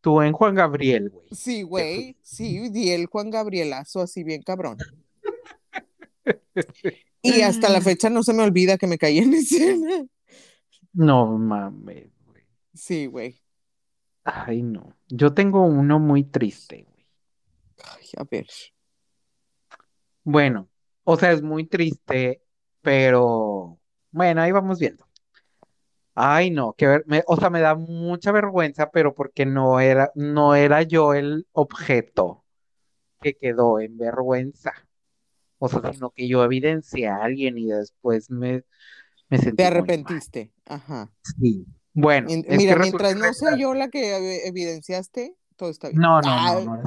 [0.00, 1.28] Tú en Juan Gabriel, güey.
[1.30, 4.78] Sí, güey, sí, di el Juan Gabrielazo así bien cabrón.
[7.22, 10.06] Y hasta la fecha no se me olvida que me caí en escena.
[10.92, 12.42] No mames, güey.
[12.72, 13.38] Sí, güey.
[14.24, 14.96] Ay, no.
[15.08, 17.06] Yo tengo uno muy triste, güey.
[17.84, 18.46] Ay, a ver.
[20.30, 20.68] Bueno,
[21.02, 22.40] o sea, es muy triste,
[22.82, 23.78] pero
[24.12, 25.04] bueno, ahí vamos viendo.
[26.14, 30.12] Ay, no, que ver, me- o sea, me da mucha vergüenza, pero porque no era,
[30.14, 32.44] no era yo el objeto
[33.20, 34.72] que quedó en vergüenza.
[35.58, 38.64] O sea, sino que yo evidencié a alguien y después me,
[39.28, 39.80] me Te sentí muy mal.
[39.80, 40.52] arrepentiste.
[40.66, 41.10] Ajá.
[41.40, 41.66] Sí.
[41.92, 46.00] Bueno, En- Mira, mientras no sea yo la que ev- evidenciaste, todo está bien.
[46.00, 46.82] No, no, no, no.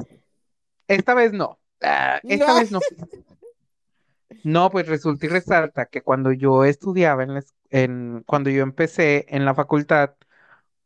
[0.88, 1.58] Esta vez no.
[1.82, 2.54] Ah, esta No.
[2.54, 2.80] vez no.
[4.42, 9.26] No, pues resulta y resalta que cuando yo estudiaba en, la en cuando yo empecé
[9.28, 10.14] en la facultad,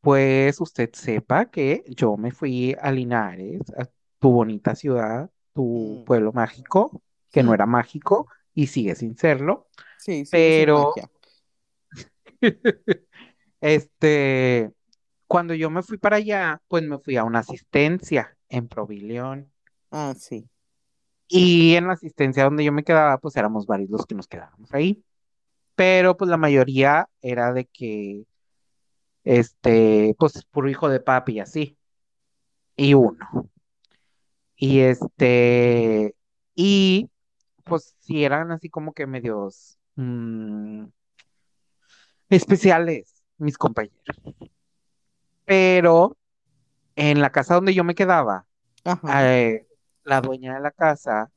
[0.00, 3.86] pues usted sepa que yo me fui a Linares, a
[4.18, 6.04] tu bonita ciudad, tu Mm.
[6.04, 9.68] pueblo mágico, que no era mágico y sigue sin serlo.
[9.96, 10.94] Sí, sí, Pero-.
[13.60, 14.70] Este,
[15.26, 19.52] cuando yo me fui para allá, pues me fui a una asistencia en Provilión.
[19.90, 20.48] Ah, sí.
[21.28, 24.72] Y en la asistencia donde yo me quedaba, pues éramos varios los que nos quedábamos
[24.72, 25.04] ahí.
[25.74, 28.24] Pero pues la mayoría era de que,
[29.24, 31.78] este, pues puro hijo de papi y así.
[32.76, 33.18] Y uno.
[34.56, 36.14] Y este,
[36.54, 37.10] y
[37.64, 40.86] pues sí eran así como que medios mm,
[42.30, 44.16] especiales mis compañeros.
[45.44, 46.16] Pero
[46.96, 48.46] en la casa donde yo me quedaba,
[48.84, 49.36] Ajá.
[49.36, 49.67] eh,
[50.08, 51.30] la dueña de la casa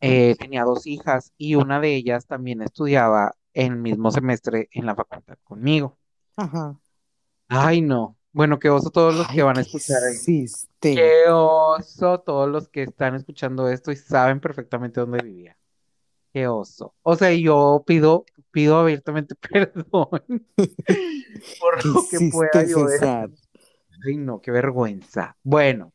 [0.00, 4.86] eh, tenía dos hijas y una de ellas también estudiaba en el mismo semestre en
[4.86, 5.96] la facultad conmigo.
[6.36, 6.76] Ajá.
[7.48, 8.16] Ay, no.
[8.32, 10.94] Bueno, qué oso todos los que van a ¿qué escuchar hiciste?
[10.94, 15.56] Qué oso todos los que están escuchando esto y saben perfectamente dónde vivía.
[16.34, 16.94] Qué oso.
[17.02, 20.10] O sea, yo pido, pido abiertamente perdón
[21.60, 22.86] por ¿Qué lo que pueda yo?
[24.06, 25.34] Ay, no, qué vergüenza.
[25.42, 25.94] Bueno,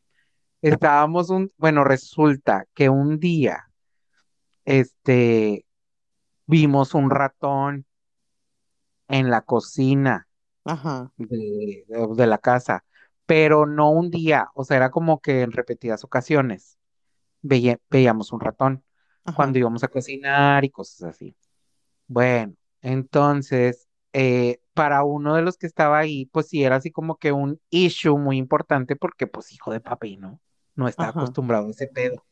[0.62, 3.68] estábamos un, bueno, resulta que un día,
[4.64, 5.66] este,
[6.46, 7.86] vimos un ratón
[9.08, 10.28] en la cocina
[10.64, 11.12] Ajá.
[11.16, 12.84] de, de- de la casa,
[13.26, 16.78] pero no un día, o sea, era como que en repetidas ocasiones
[17.42, 18.84] veía- veíamos un ratón
[19.24, 19.34] Ajá.
[19.34, 21.36] cuando íbamos a cocinar y cosas así.
[22.08, 27.16] Bueno, entonces, eh, para uno de los que estaba ahí, pues sí era así como
[27.18, 30.40] que un issue muy importante porque, pues, hijo de papi, ¿no?
[30.74, 31.20] No está Ajá.
[31.20, 32.24] acostumbrado a ese pedo.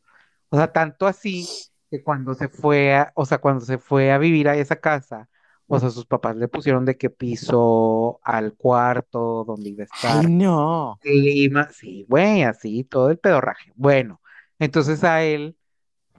[0.51, 1.47] O sea, tanto así
[1.91, 5.29] que cuando se fue a, o sea, cuando se fue a vivir a esa casa,
[5.67, 10.25] o sea, sus papás le pusieron de que piso al cuarto donde iba a estar,
[10.25, 11.01] Ay, no.
[11.01, 13.73] clima, sí, güey, así, todo el pedorraje.
[13.77, 14.21] Bueno,
[14.59, 15.57] entonces a él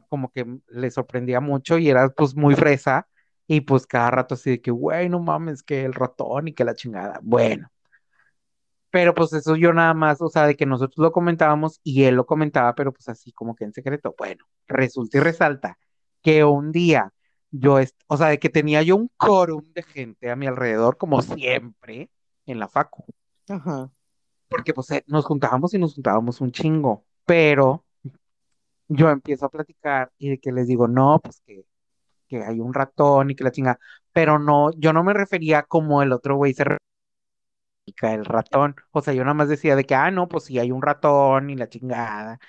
[0.10, 3.08] como que le sorprendía mucho y era pues muy fresa
[3.48, 6.64] y pues cada rato así de que, güey, no mames, que el ratón y que
[6.66, 7.20] la chingada.
[7.24, 7.72] Bueno,
[8.92, 12.16] pero pues eso yo nada más, o sea, de que nosotros lo comentábamos y él
[12.16, 14.14] lo comentaba, pero pues así como que en secreto.
[14.18, 15.78] Bueno, resulta y resalta
[16.22, 17.14] que un día
[17.52, 21.22] yo, o sea, de que tenía yo un quórum de gente a mi alrededor, como
[21.22, 22.10] siempre,
[22.46, 23.06] en la facu,
[23.50, 23.90] Ajá.
[24.50, 27.86] porque pues eh, nos juntábamos y nos juntábamos un chingo, pero
[28.90, 31.66] yo empiezo a platicar y de que les digo, no, pues que,
[32.28, 33.80] que hay un ratón y que la chinga,
[34.12, 36.66] pero no, yo no me refería como el otro güey se
[38.02, 40.72] el ratón, o sea, yo nada más decía de que, ah, no, pues sí hay
[40.72, 42.40] un ratón y la chingada,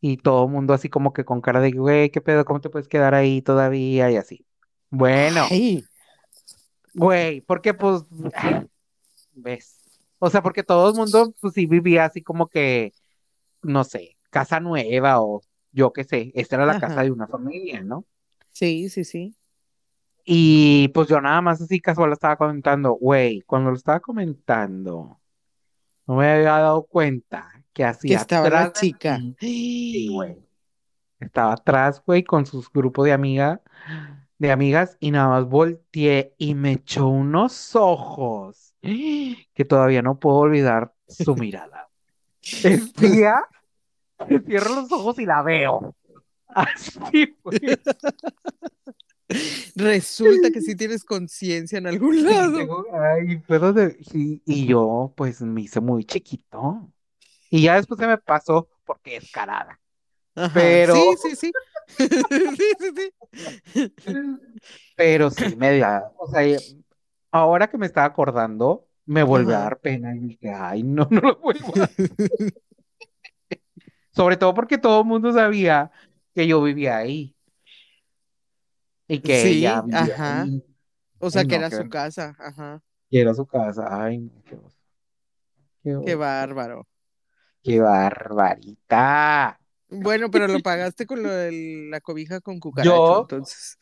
[0.00, 2.44] y todo el mundo así como que con cara de, güey, ¿qué pedo?
[2.44, 4.10] ¿Cómo te puedes quedar ahí todavía?
[4.10, 4.46] Y así.
[4.90, 5.84] Bueno, Ay,
[6.94, 8.04] güey, porque pues,
[9.34, 9.80] ves,
[10.18, 12.92] o sea, porque todo el mundo, pues sí vivía así como que,
[13.62, 15.42] no sé, casa nueva o
[15.72, 18.04] yo qué sé, esta era la casa de una familia, ¿no?
[18.50, 19.34] sí, sí, sí.
[20.24, 25.20] Y pues yo nada más así casual lo estaba comentando, güey, cuando lo estaba comentando,
[26.06, 29.20] no me había dado cuenta que hacia estaba la atrás de chica.
[29.40, 30.36] sí, güey,
[31.18, 33.60] estaba atrás, güey, con sus grupos de amiga,
[34.38, 40.38] de amigas, y nada más volteé y me echó unos ojos que todavía no puedo
[40.38, 41.88] olvidar su mirada.
[44.28, 45.96] Que cierro los ojos y la veo.
[46.46, 47.58] Así, güey.
[49.76, 52.58] Resulta que sí tienes conciencia en algún lado.
[52.58, 56.90] tengo- ay, puedo de- y, y yo pues me hice muy chiquito.
[57.50, 59.78] Y ya después se me pasó porque es carada.
[60.34, 60.50] Ajá.
[60.54, 61.52] Pero- Sí, sí, sí.
[61.98, 62.90] Sí, sí,
[63.74, 63.92] sí.
[64.96, 66.44] Pero sí me da, o sea,
[67.30, 71.20] ahora que me estaba acordando, me volvió a dar pena y dije, ay, no, no
[71.20, 72.10] lo vuelvo a hacer".
[74.14, 75.90] Sobre todo porque todo el mundo sabía
[76.34, 77.34] que yo vivía ahí
[79.14, 80.42] y que Sí, ella ajá.
[80.42, 80.62] ahí,
[81.18, 82.34] O sea, Ay, que no, era su casa.
[82.38, 82.82] Ajá.
[83.10, 84.04] que era su casa.
[84.04, 84.58] Ay, no, qué.
[85.84, 86.86] Qué Qué bárbaro.
[87.62, 89.58] Qué barbarita.
[89.88, 93.78] Bueno, pero lo pagaste con lo de la cobija con cucaracho, Yo- entonces.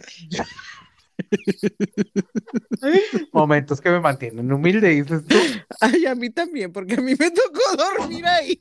[3.32, 5.36] Momentos que me mantienen humilde, dices tú.
[5.80, 8.58] Ay, a mí también, porque a mí me tocó dormir ahí.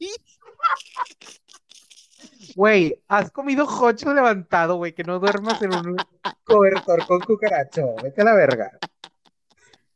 [2.55, 5.97] Güey, has comido jocho levantado, güey, que no duermas en un
[6.43, 7.95] cobertor con cucaracho.
[8.01, 8.71] Vete a la verga.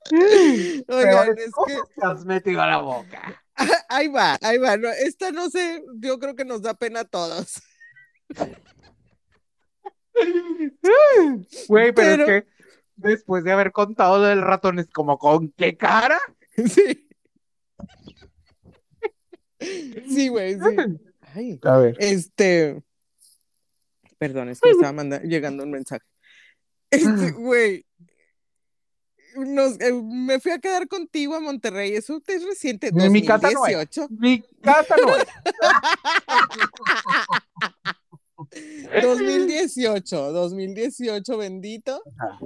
[0.11, 3.41] Oigan, es que que has metido a la boca.
[3.89, 4.75] ahí va, ahí va.
[4.77, 7.61] No, esta no sé, yo creo que nos da pena a todos.
[11.67, 12.49] Güey, pero, Pero- es que
[12.95, 16.19] después de haber contado lo del ratón, es como, ¿con qué cara?
[16.55, 17.09] Sí.
[20.07, 20.75] Sí, güey, sí.
[21.33, 21.95] Ay, A ver.
[21.99, 22.81] este.
[24.17, 26.05] Perdón, es que me estaba manda- llegando un mensaje.
[26.91, 27.85] Este, güey.
[29.35, 31.95] nos- eh, me fui a quedar contigo a Monterrey.
[31.95, 33.59] Eso es reciente, En mi casa no.
[33.61, 34.07] 2018.
[34.11, 35.25] Mi casa no es.
[39.01, 42.03] 2018, 2018, bendito.
[42.19, 42.39] Ajá.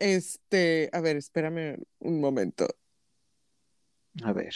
[0.00, 2.66] Este, a ver, espérame un momento.
[4.24, 4.54] A ver.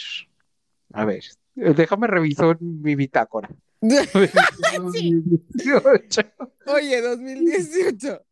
[0.93, 1.23] A ver.
[1.55, 3.49] Déjame revisar mi bitácora.
[4.93, 5.11] Sí.
[5.11, 6.21] 2018.
[6.67, 8.25] Oye, 2018.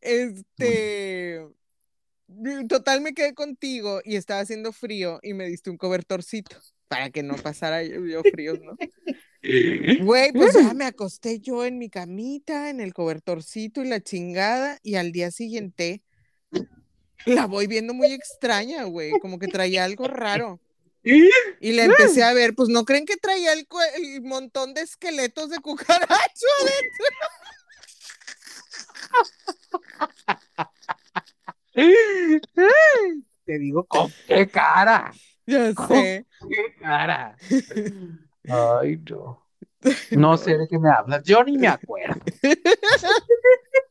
[0.00, 1.46] Este.
[2.68, 6.56] Total, me quedé contigo y estaba haciendo frío y me diste un cobertorcito
[6.88, 8.76] para que no pasara yo, yo fríos, ¿no?
[10.04, 14.78] Güey, pues ya me acosté yo en mi camita, en el cobertorcito y la chingada,
[14.82, 16.02] y al día siguiente
[17.24, 20.60] la voy viendo muy extraña, güey, como que traía algo raro.
[21.02, 23.66] Y la empecé a ver, pues no creen que traía el,
[24.22, 26.08] montón de esqueletos de cucaracho
[33.44, 35.12] Te digo, ¿con qué cara?
[35.46, 36.26] Ya sé.
[36.48, 37.36] ¿Qué cara?
[38.48, 39.42] Ay, no.
[40.10, 41.22] No sé de qué me hablas.
[41.22, 42.20] Yo ni me acuerdo.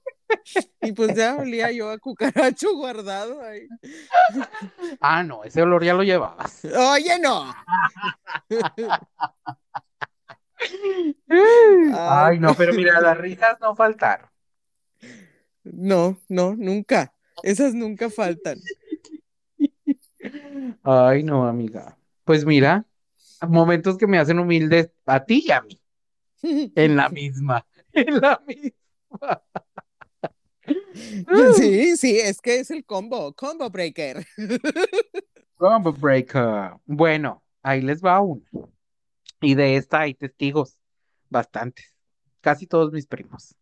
[0.82, 3.68] Y pues ya olía yo a cucaracho guardado ahí.
[5.00, 6.66] Ah, no, ese olor ya lo llevabas.
[6.66, 7.54] Oye, no.
[11.94, 14.30] Ay, no, pero mira, las risas no faltaron.
[15.64, 17.14] No, no, nunca.
[17.44, 18.60] Esas nunca faltan.
[20.84, 21.98] Ay, no, amiga.
[22.24, 22.86] Pues mira,
[23.48, 25.80] momentos que me hacen humildes a ti y a mí.
[26.42, 27.66] En la misma.
[27.94, 29.42] En la misma.
[31.56, 34.26] Sí, sí, es que es el combo, combo breaker.
[35.56, 36.74] Combo breaker.
[36.86, 38.44] Bueno, ahí les va uno.
[39.42, 40.78] Y de esta hay testigos,
[41.30, 41.96] bastantes,
[42.42, 43.56] casi todos mis primos.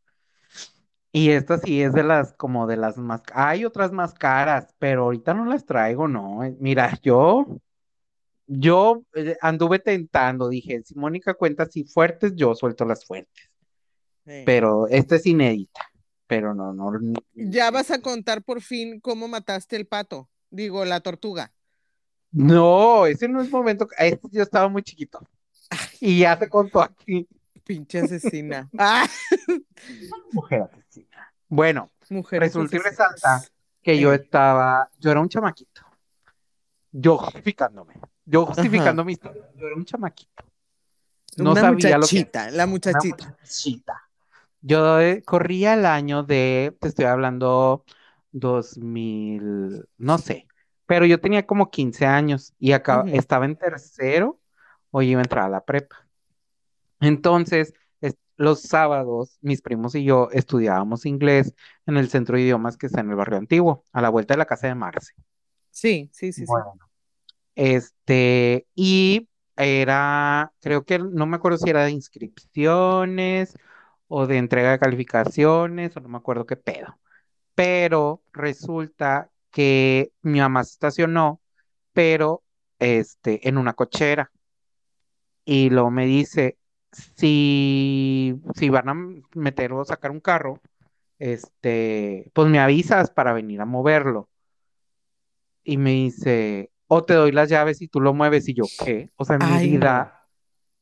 [1.16, 5.04] Y esta sí es de las, como de las más, hay otras más caras, pero
[5.04, 6.44] ahorita no las traigo, no.
[6.44, 7.62] Eh, Mira, yo,
[8.48, 13.50] yo eh, anduve tentando, dije, si Mónica cuenta así fuertes, yo suelto las fuertes.
[14.26, 15.82] Pero esta es inédita,
[16.28, 16.92] pero no, no.
[17.34, 21.52] Ya vas a contar por fin cómo mataste el pato, digo, la tortuga.
[22.32, 25.20] No, ese no es momento, este yo estaba muy chiquito.
[26.00, 27.28] Y ya se contó aquí.
[27.64, 28.70] Pinche asesina.
[28.78, 29.08] Ah,
[30.32, 31.34] Mujer asesina.
[31.48, 33.44] Bueno, mujeres Resulta y resalta
[33.82, 35.82] que yo estaba, yo era un chamaquito.
[36.92, 37.96] Yo justificándome,
[38.26, 39.50] yo justificando mi historia.
[39.56, 40.44] Yo era un chamaquito.
[41.38, 43.38] No Una sabía lo que muchachita, la una muchachita.
[44.68, 47.86] Yo eh, corría el año de, te estoy hablando,
[48.32, 50.48] 2000, no sé,
[50.88, 54.42] pero yo tenía como 15 años y acá estaba en tercero
[54.92, 56.08] o iba a entrar a la prepa.
[57.00, 61.54] Entonces, es- los sábados, mis primos y yo estudiábamos inglés
[61.86, 64.40] en el centro de idiomas que está en el barrio antiguo, a la vuelta de
[64.40, 65.14] la casa de Marce.
[65.72, 66.54] Sí, sí, sí, sí.
[66.54, 66.78] Bueno,
[67.56, 73.56] este, y era, creo que no me acuerdo si era de inscripciones
[74.08, 77.00] o de entrega de calificaciones, o no me acuerdo qué pedo.
[77.56, 81.42] Pero resulta que mi mamá se estacionó,
[81.94, 82.44] pero
[82.80, 84.32] este, en una cochera.
[85.46, 86.58] Y luego me dice,
[86.92, 88.96] si, si van a
[89.36, 90.62] meter o sacar un carro,
[91.20, 94.30] este, pues me avisas para venir a moverlo.
[95.64, 98.48] Y me dice, o te doy las llaves y tú lo mueves.
[98.50, 99.12] Y yo, ¿qué?
[99.16, 99.60] O sea, en mi no.
[99.60, 100.28] vida,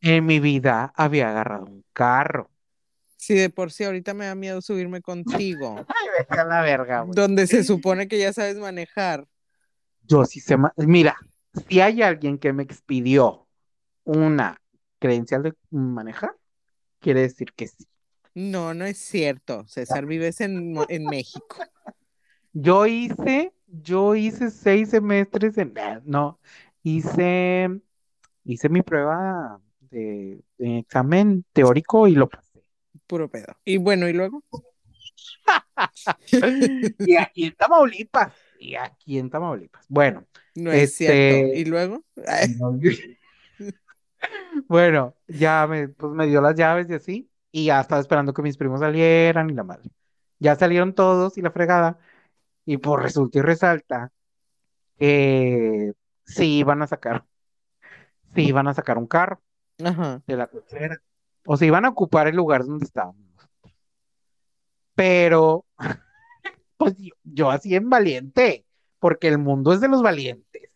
[0.02, 2.50] en mi vida había agarrado un carro.
[3.24, 7.04] Sí, de por sí ahorita me da miedo subirme contigo, Ay, vete a la verga,
[7.04, 7.16] güey.
[7.16, 9.26] donde se supone que ya sabes manejar.
[10.06, 11.16] Yo sí sé, ma- mira,
[11.70, 13.48] si hay alguien que me expidió
[14.04, 14.62] una
[15.00, 16.36] credencial de manejar,
[17.00, 17.86] quiere decir que sí.
[18.36, 19.66] No, no es cierto.
[19.68, 21.64] César, vives en, en México.
[22.52, 26.40] Yo hice, yo hice seis semestres en, eh, no,
[26.84, 27.70] hice,
[28.44, 32.30] hice mi prueba de, de examen teórico y lo.
[33.14, 33.54] Puro pedo.
[33.64, 34.44] Y bueno, ¿y luego?
[36.98, 38.34] Y aquí en Tamaulipas.
[38.58, 39.86] Y aquí en Tamaulipas.
[39.88, 41.54] Bueno, No es Este- cierto.
[41.60, 42.04] ¿Y luego?
[44.68, 47.30] Bueno, ya me, pues me dio las llaves y así.
[47.52, 49.92] Y ya estaba esperando que mis primos salieran y la madre.
[50.40, 52.00] Ya salieron todos y la fregada.
[52.66, 54.12] Y por resulta y resalta
[54.98, 55.94] que
[56.26, 57.26] sí iban a sacar,
[58.34, 59.40] sí iban a sacar un carro
[59.84, 60.24] Ajá.
[60.26, 61.00] de la cochera.
[61.46, 63.18] O sea, iban a ocupar el lugar donde estábamos.
[64.96, 65.66] Pero,
[66.78, 68.66] pues yo, yo así en valiente,
[69.00, 70.70] porque el mundo es de los valientes.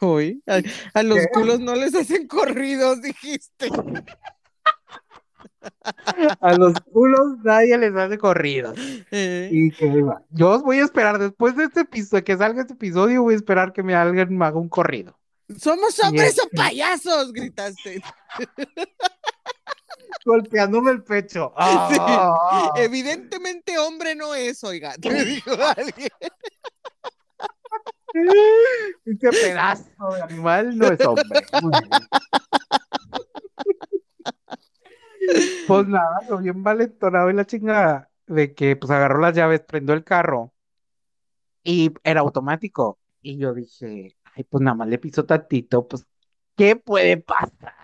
[0.00, 0.60] Hoy, a,
[0.92, 1.28] a los ¿Qué?
[1.32, 3.68] culos no les hacen corridos, dijiste.
[6.40, 8.78] A los culos nadie les hace corridos.
[9.10, 10.22] Eh, Y que va.
[10.30, 13.36] Yo os voy a esperar, después de este episodio, que salga este episodio, voy a
[13.36, 15.18] esperar que me alguien me haga un corrido.
[15.58, 17.32] ¿Somos hombres o payasos?
[17.32, 18.02] Gritaste.
[20.24, 21.52] Golpeándome el pecho.
[21.60, 22.72] Ah.
[22.76, 24.94] Evidentemente hombre no es, oiga.
[24.96, 26.10] Te dijo alguien.
[29.04, 31.46] Ese pedazo de animal no es hombre.
[35.66, 39.94] Pues nada, lo bien valentonado y la chingada de que pues agarró las llaves, prendió
[39.94, 40.52] el carro
[41.62, 42.98] y era automático.
[43.20, 46.06] Y yo dije, ay, pues nada más le piso tantito, pues,
[46.56, 47.77] ¿qué puede pasar?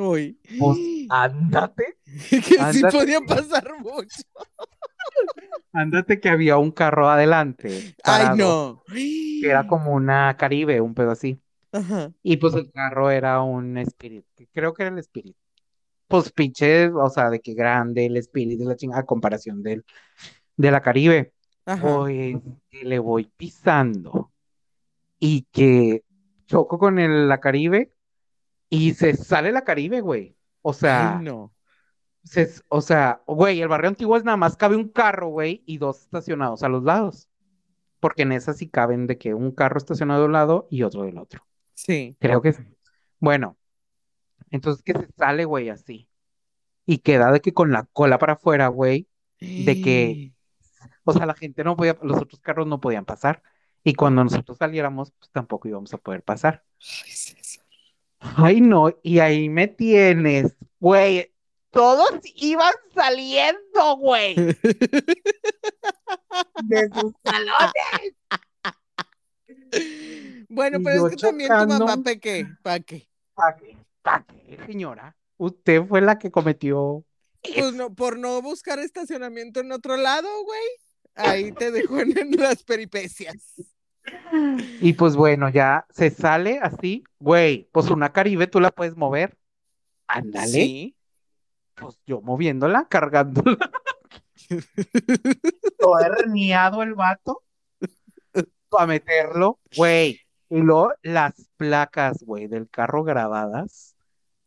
[0.00, 0.38] Uy.
[0.58, 0.78] Pues
[1.10, 1.98] ándate,
[2.30, 2.96] que sí ándate.
[2.98, 4.22] podía pasar mucho.
[5.72, 8.82] ándate que había un carro adelante, Ay, parado, no.
[8.86, 11.40] que era como una Caribe, un pedo así.
[11.72, 12.12] Ajá.
[12.22, 15.36] Y pues el carro era un Spirit, creo que era el Spirit.
[16.08, 19.84] Pues pinche, o sea, de que grande el Spirit de la chingada a comparación del,
[20.56, 21.32] de la Caribe.
[21.66, 21.80] Ajá.
[21.98, 22.36] Pues
[22.68, 24.32] que le voy pisando
[25.20, 26.02] y que
[26.46, 27.92] choco con el, la Caribe
[28.70, 30.36] y se sale la Caribe, güey.
[30.62, 31.52] O sea, Ay, no.
[32.24, 35.76] se- o sea, güey, el barrio antiguo es nada más cabe un carro, güey, y
[35.78, 37.28] dos estacionados a los lados.
[37.98, 41.02] Porque en esa sí caben de que un carro estacionado de un lado y otro
[41.02, 41.46] del otro.
[41.74, 42.16] Sí.
[42.18, 42.62] Creo que sí.
[43.18, 43.58] Bueno,
[44.50, 46.08] entonces que se sale, güey, así.
[46.86, 49.06] Y queda de que con la cola para afuera, güey.
[49.38, 50.32] De que-
[51.04, 53.42] O sea, la gente no podía, los otros carros no podían pasar.
[53.82, 56.62] Y cuando nosotros saliéramos, pues tampoco íbamos a poder pasar.
[57.04, 57.39] Ay, César.
[58.20, 61.32] Ay, no, y ahí me tienes, güey.
[61.70, 64.54] Todos iban saliendo, güey, de
[66.94, 67.72] sus salones.
[70.48, 73.08] Bueno, Y pero es que también tu mamá peque, ¿para qué?
[73.34, 73.76] ¿Para qué?
[74.02, 75.16] ¿Pa' qué, señora?
[75.36, 77.04] Usted fue la que cometió
[77.42, 80.66] Pues no, por no buscar estacionamiento en otro lado, güey.
[81.14, 83.54] Ahí te dejó en, en las peripecias.
[84.80, 89.36] Y pues bueno, ya se sale así, güey, pues una Caribe tú la puedes mover.
[90.06, 90.96] Ándale, Sí.
[91.74, 93.70] pues yo moviéndola, cargándola.
[95.78, 97.42] Todo herniado el vato
[98.68, 100.20] para meterlo, güey.
[100.48, 103.96] Y luego las placas, güey, del carro grabadas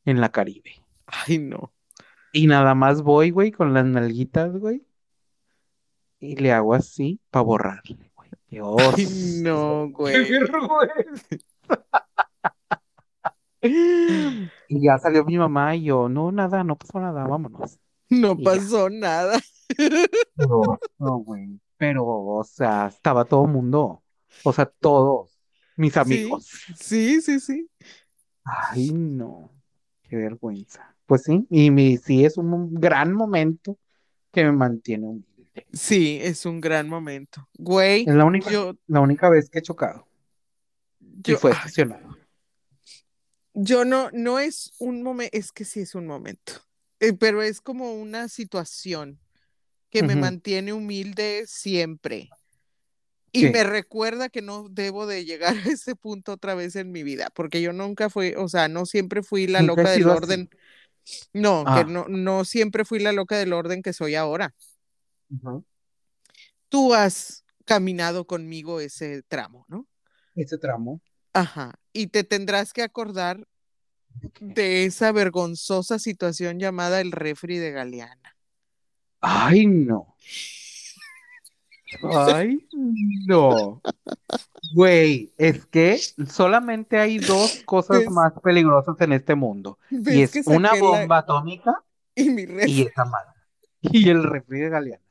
[0.06, 0.84] en la Caribe.
[1.06, 1.74] Ay, no.
[2.34, 4.86] Y nada más voy, güey, con las nalguitas, güey.
[6.20, 8.12] Y le hago así para borrarle,
[8.54, 10.32] Qué Ay, no, Qué güey.
[10.32, 11.38] vergüenza.
[14.68, 17.80] Y ya salió mi mamá y yo, no, nada, no pasó nada, vámonos.
[18.10, 18.44] No Y ya.
[18.44, 19.40] pasó nada.
[20.36, 21.60] No, no, güey.
[21.78, 24.04] Pero, o sea, estaba todo mundo.
[24.44, 25.40] O sea, todos
[25.76, 26.48] mis amigos.
[26.76, 27.70] Sí, sí, sí.
[28.44, 29.52] Ay, no.
[30.04, 30.96] Qué vergüenza.
[31.06, 33.78] Pues sí, y mi, sí es un gran momento
[34.32, 35.33] que me mantiene humilde.
[35.72, 37.48] Sí, es un gran momento.
[37.58, 40.08] Güey, Es la única, yo, la única vez que he chocado.
[41.00, 42.18] Y yo, fue ay, estacionado.
[43.54, 46.54] yo no, no es un momento, es que sí es un momento,
[47.00, 49.20] eh, pero es como una situación
[49.90, 50.22] que me Ujú.
[50.22, 52.30] mantiene humilde siempre.
[53.32, 53.50] Y Sí.
[53.50, 57.30] me recuerda que no debo de llegar a ese punto otra vez en mi vida,
[57.34, 60.24] porque yo nunca fui, o sea, no siempre fui la loca del sido así.
[60.24, 60.50] orden.
[61.34, 61.84] No, Ah.
[61.86, 64.54] que no, no siempre fui la loca del orden que soy ahora.
[66.70, 69.88] Tú has caminado conmigo ese tramo, ¿no?
[70.36, 71.02] Ese tramo.
[71.34, 71.76] Ajá.
[71.94, 73.48] Y te tendrás que acordar
[74.40, 78.36] de esa vergonzosa situación llamada el refri de Galeana.
[79.22, 80.16] Ay, no.
[82.12, 82.68] Ay,
[83.28, 83.82] no.
[84.74, 88.10] Güey, es que solamente hay dos cosas ¿Ves?
[88.10, 89.78] más peligrosas en este mundo.
[89.92, 91.84] ¿Ves Y es que una la- bomba atómica
[92.16, 93.30] y mi refri- y esa madre.
[93.82, 95.03] Y el refri de Galeana.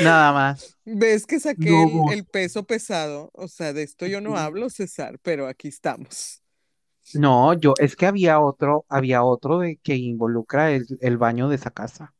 [0.00, 0.78] Nada más.
[0.84, 3.30] ¿Ves que saqué No, el, peso pesado?
[3.34, 6.42] O sea, de esto yo no hablo, César, pero aquí estamos.
[7.14, 11.56] No, yo, es que había otro, había otro de que involucra el, el baño de
[11.56, 12.14] esa casa.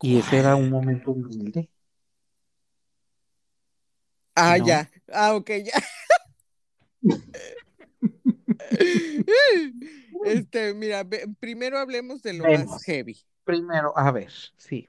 [0.00, 1.70] Y ese era un momento humilde.
[4.34, 4.66] Ah, ¿no?
[4.66, 4.90] ya.
[5.12, 5.82] Ah, ok, ya.
[10.24, 11.06] Este, mira,
[11.38, 13.16] primero hablemos de lo más heavy.
[13.44, 14.88] Primero, a ver, sí.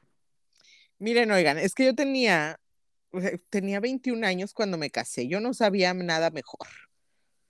[1.00, 2.60] Miren, oigan, es que yo tenía,
[3.50, 5.28] tenía 21 años cuando me casé.
[5.28, 6.68] Yo no sabía nada mejor.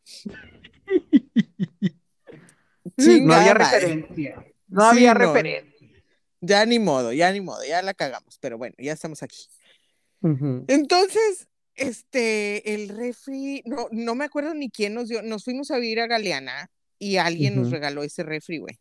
[2.98, 4.36] no había referencia.
[4.68, 5.20] No Sí, había no.
[5.20, 5.88] referencia.
[6.42, 9.46] Ya ni modo, ya ni modo, ya la cagamos, pero bueno, ya estamos aquí.
[10.22, 15.78] Entonces, este, el refri, no, no me acuerdo ni quién nos dio, nos fuimos a
[15.78, 18.80] vivir a Galeana y alguien nos regaló ese refri, güey.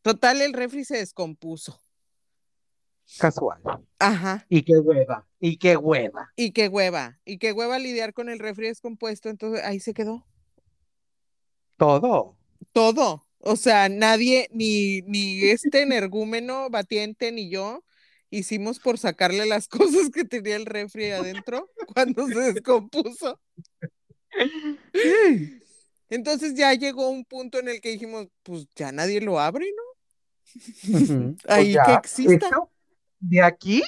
[0.00, 1.82] Total, el refri se descompuso.
[3.18, 3.60] Casual.
[3.98, 4.46] Ajá.
[4.48, 5.26] Y qué hueva.
[5.40, 6.30] Y qué hueva.
[6.36, 10.26] Y qué hueva, y qué hueva lidiar con el refri descompuesto, entonces ahí se quedó.
[11.76, 12.36] Todo.
[12.72, 13.24] Todo.
[13.40, 17.84] O sea, nadie, ni, ni este energúmeno batiente, ni yo,
[18.30, 23.40] hicimos por sacarle las cosas que tenía el refri adentro cuando se descompuso.
[26.10, 29.82] Entonces ya llegó un punto en el que dijimos, pues ya nadie lo abre, ¿no?
[31.46, 32.46] Ahí Pues que exista.
[32.46, 32.70] esto,
[33.20, 33.82] de aquí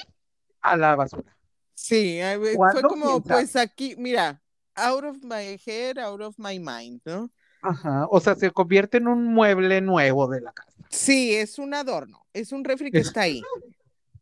[0.61, 1.35] a la basura.
[1.73, 2.19] Sí,
[2.55, 3.41] fue como, ¿Quién sabe?
[3.41, 4.41] pues aquí, mira,
[4.75, 7.31] out of my head, out of my mind, ¿no?
[7.63, 8.07] Ajá.
[8.09, 10.71] O sea, se convierte en un mueble nuevo de la casa.
[10.89, 13.41] Sí, es un adorno, es un refri que está ahí.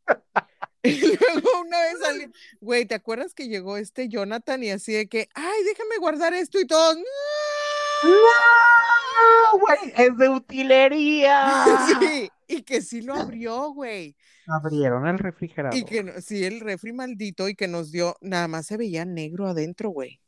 [0.83, 5.09] Y luego una vez alguien, güey, ¿te acuerdas que llegó este Jonathan y así de
[5.09, 8.09] que, ay, déjame guardar esto y todos, "No".
[8.09, 9.59] ¡No!
[9.59, 11.65] Güey, es de utilería.
[11.99, 14.15] Sí, y que sí lo abrió, güey.
[14.51, 15.77] Abrieron el refrigerador.
[15.77, 19.05] Y que no- sí, el refri maldito y que nos dio, nada más se veía
[19.05, 20.19] negro adentro, güey.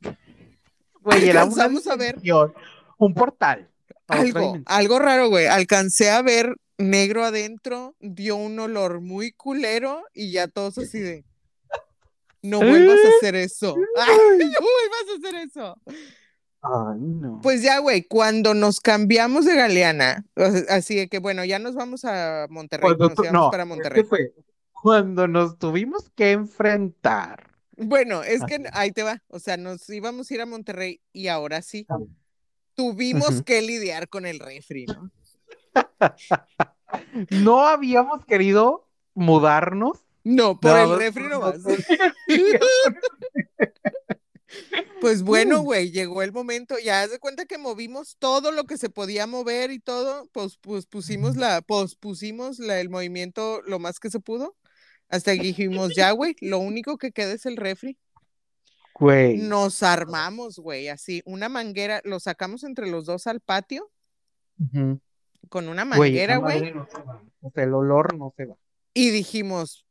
[1.00, 2.18] Güey, alcanzamos a ver-
[2.98, 3.70] un portal.
[4.08, 5.46] Algo, algo raro, güey.
[5.46, 11.24] Alcancé a ver negro adentro, dio un olor muy culero y ya todos así de,
[12.42, 13.74] no vuelvas a hacer eso.
[13.96, 15.80] Ay, no vuelvas a hacer eso.
[16.62, 17.40] Ay, no.
[17.42, 20.24] Pues ya, güey, cuando nos cambiamos de Galeana,
[20.68, 23.74] así de que, bueno, ya nos vamos a Monterrey, Cuando nos no, para es que
[23.74, 24.04] Monterrey.
[24.04, 24.32] fue
[24.72, 27.50] cuando nos tuvimos que enfrentar.
[27.76, 31.28] Bueno, es que ahí te va, o sea, nos íbamos a ir a Monterrey y
[31.28, 31.98] ahora sí, Ah.
[32.74, 35.10] tuvimos que lidiar con el refri, ¿no?
[37.30, 39.98] No habíamos querido mudarnos.
[40.24, 41.56] No, por el refri por nomás.
[45.00, 45.64] Pues bueno, Mm.
[45.64, 49.26] güey, llegó el momento, ya haz de cuenta que movimos todo lo que se podía
[49.26, 54.10] mover y todo, pues, pues pusimos la, pues pusimos la, el movimiento lo más que
[54.10, 54.56] se pudo,
[55.08, 57.98] hasta que dijimos, ya, güey, lo único que queda es el refri.
[58.94, 59.36] Güey.
[59.38, 63.90] Nos armamos, güey, así, una manguera, lo sacamos entre los dos al patio
[65.48, 66.88] con una manguera, güey, no.
[67.40, 68.56] O sea, el olor no se va.
[68.94, 69.86] y dijimos,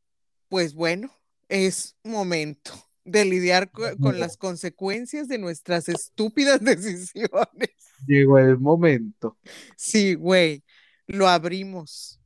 [0.48, 1.10] pues bueno,
[1.48, 2.72] es momento
[3.10, 7.70] de lidiar co- con las consecuencias de nuestras estúpidas decisiones.
[8.06, 9.38] Llegó el momento.
[9.76, 10.62] Sí, güey,
[11.06, 12.20] lo abrimos.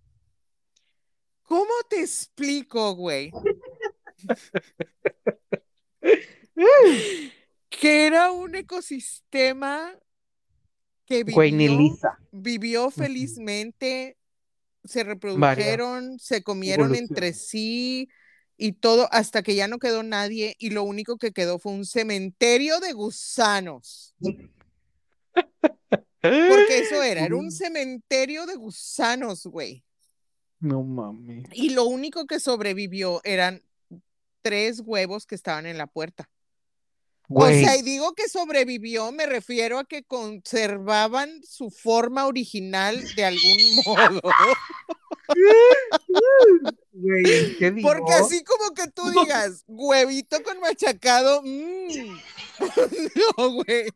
[1.43, 3.31] ¿Cómo te explico, güey?
[7.69, 9.93] Que era un ecosistema
[11.07, 11.99] que vivió,
[12.31, 14.17] vivió felizmente,
[14.85, 18.09] se reprodujeron, se comieron entre sí
[18.57, 21.85] y todo hasta que ya no quedó nadie y lo único que quedó fue un
[21.85, 24.15] cementerio de gusanos.
[26.21, 29.85] Porque eso era, era un cementerio de gusanos, güey.
[30.61, 31.49] No mames.
[31.53, 33.63] Y lo único que sobrevivió eran
[34.43, 36.31] tres huevos que estaban en la puerta.
[37.33, 37.63] Güey.
[37.63, 43.25] O sea, y digo que sobrevivió, me refiero a que conservaban su forma original de
[43.25, 44.21] algún modo.
[46.93, 47.89] Güey, ¿qué digo?
[47.89, 52.19] Porque así como que tú digas, huevito con machacado, mmm.
[53.39, 53.89] no, güey.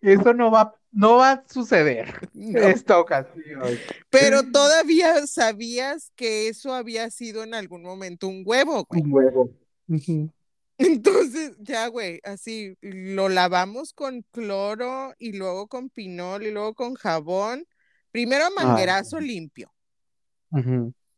[0.00, 2.60] Eso no va, no va a suceder no.
[2.60, 3.78] esta ocasión.
[4.10, 9.02] Pero todavía sabías que eso había sido en algún momento un huevo, güey.
[9.02, 9.50] Un huevo.
[9.88, 10.30] Ujú.
[10.78, 16.94] Entonces, ya, güey, así lo lavamos con cloro y luego con pinol y luego con
[16.94, 17.66] jabón.
[18.12, 19.72] Primero a manguerazo limpio.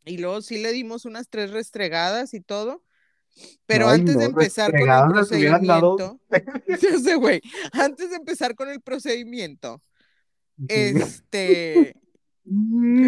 [0.05, 2.83] Y luego sí le dimos unas tres restregadas y todo.
[3.67, 6.21] Pero antes de empezar con el procedimiento,
[7.05, 7.41] sé, güey,
[7.73, 9.83] antes de empezar con el procedimiento,
[10.69, 11.95] este,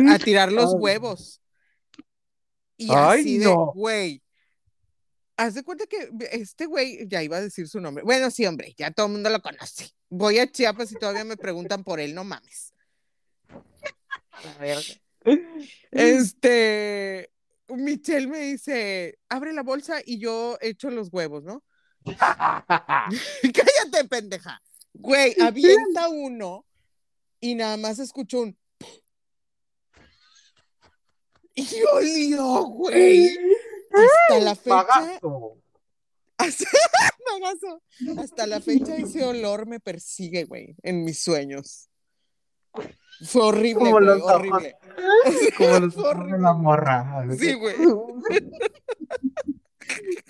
[0.09, 0.81] a tirar los Ay.
[0.81, 1.41] huevos.
[2.77, 3.73] Y Ay, así de, no.
[5.37, 8.05] Haz de cuenta que este güey, ya iba a decir su nombre.
[8.05, 9.91] Bueno, sí, hombre, ya todo el mundo lo conoce.
[10.11, 12.75] Voy a Chiapas y todavía me preguntan por él, no mames.
[14.45, 14.83] La verga.
[15.91, 17.31] Este,
[17.69, 21.65] Michelle me dice, abre la bolsa y yo echo los huevos, ¿no?
[22.05, 24.61] Cállate, pendeja.
[24.93, 26.67] Güey, avienta uno
[27.41, 28.59] y nada más escucho un.
[31.55, 33.29] Y olió, güey.
[33.93, 35.21] Hasta la fecha.
[37.25, 37.83] Pagazo.
[38.19, 41.89] Hasta, la fecha ese olor me persigue, güey, en mis sueños.
[43.25, 44.77] Fue horrible, Como güey, los horrible.
[45.57, 47.27] Como los de la morra.
[47.39, 47.77] Sí, güey.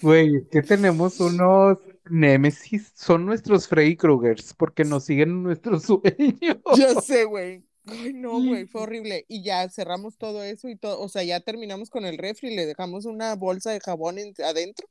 [0.01, 1.79] Güey, es que tenemos unos
[2.11, 6.59] némesis, son nuestros Freddy Krugers, porque nos siguen en nuestros sueños.
[6.77, 7.65] Ya sé, güey.
[7.87, 9.25] Ay, no, güey, fue horrible.
[9.29, 12.67] Y ya cerramos todo eso y todo, o sea, ya terminamos con el refri, le
[12.67, 14.87] dejamos una bolsa de jabón en- adentro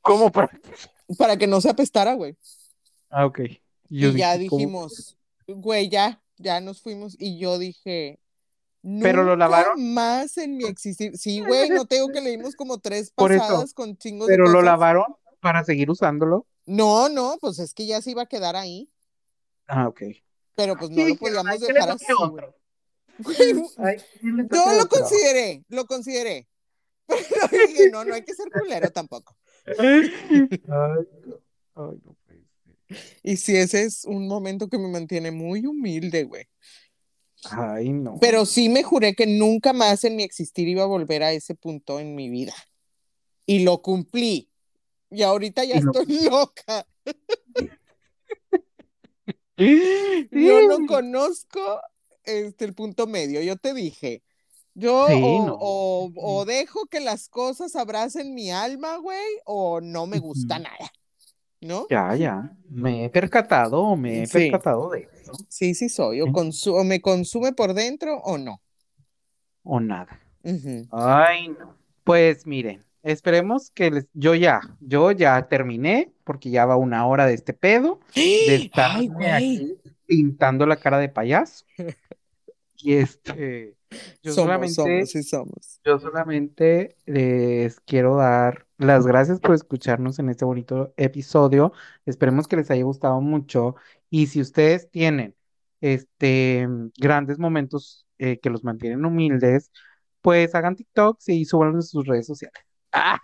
[0.00, 0.50] ¿Cómo para?
[1.18, 2.36] para que no se apestara, güey.
[3.10, 3.40] Ah, ok.
[3.90, 5.16] Yo y ya dijimos,
[5.46, 7.16] güey, ya, ya nos fuimos.
[7.18, 8.18] Y yo dije,
[8.82, 9.92] ¿Pero lo "Nunca lavaron?
[9.92, 11.16] más en mi existir.
[11.18, 13.40] Sí, güey, no tengo que le dimos como tres Por eso.
[13.42, 15.04] pasadas con chingos de ¿Pero lo lavaron
[15.40, 16.46] para seguir usándolo?
[16.64, 18.90] No, no, pues es que ya se iba a quedar ahí.
[19.66, 20.02] Ah, ok.
[20.58, 22.30] Pero pues no lo podíamos "Ay, que le dejar así, güey.
[22.30, 22.54] otro".
[23.20, 26.48] Güey, Ay, que le toque Yo lo consideré, lo consideré.
[27.50, 29.36] Pero dije, no, no hay que ser culero tampoco.
[29.78, 30.12] Ay,
[30.66, 30.88] no.
[31.76, 32.40] Ay, no puede
[32.88, 33.18] ser.
[33.22, 36.46] Y sí, ese es un momento que me mantiene muy humilde, güey.
[37.50, 38.18] Ay, no.
[38.20, 41.54] Pero sí me juré que nunca más en mi existir iba a volver a ese
[41.54, 42.54] punto en mi vida.
[43.46, 44.50] Y lo cumplí.
[45.10, 46.86] Y ahorita ya Y lo- estoy loca.
[50.30, 51.80] Yo no conozco
[52.24, 53.40] este, el punto medio.
[53.42, 54.22] Yo te dije,
[54.74, 55.56] yo Sí, o, no.
[55.60, 60.92] o- o dejo que las cosas abracen mi alma, güey, o no me gusta nada.
[61.60, 61.86] ¿No?
[61.90, 62.56] Ya, ya.
[62.70, 64.32] Me he percatado, me he Sí.
[64.34, 65.32] percatado de eso.
[65.48, 66.20] Sí, sí soy.
[66.20, 68.62] O, consu- o me consume por dentro o no.
[69.64, 70.20] O nada.
[70.92, 71.76] Ay, no.
[72.04, 74.06] Pues miren, esperemos que les...
[74.12, 79.10] yo ya, yo ya terminé, porque ya va una hora de este pedo, de Ay,
[79.20, 79.76] aquí
[80.06, 81.64] pintando la cara de payaso.
[82.80, 83.76] Y este,
[84.22, 85.80] yo Somos, solamente, somos, sí somos.
[85.84, 91.72] yo solamente les quiero dar las gracias por escucharnos en este bonito episodio.
[92.06, 93.74] Esperemos que les haya gustado mucho.
[94.10, 95.34] Y si ustedes tienen
[95.80, 96.68] este
[96.98, 99.72] grandes momentos eh, que los mantienen humildes,
[100.20, 102.67] pues hagan TikToks y súbanlos en sus redes sociales.
[102.92, 103.20] Ah,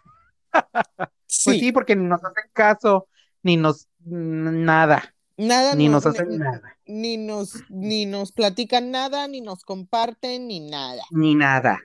[0.53, 3.09] pues Sí, sí, porque ni nos hacen caso,
[3.43, 8.91] ni nos nada, nada ni nos, nos hacen ni, nada, ni nos, ni nos platican
[8.91, 11.03] nada, ni nos comparten, ni nada.
[11.11, 11.81] ni nada.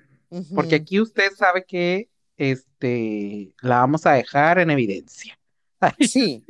[0.54, 5.40] Porque aquí usted sabe que este la vamos a dejar en evidencia.
[5.80, 6.46] Ay, Sí,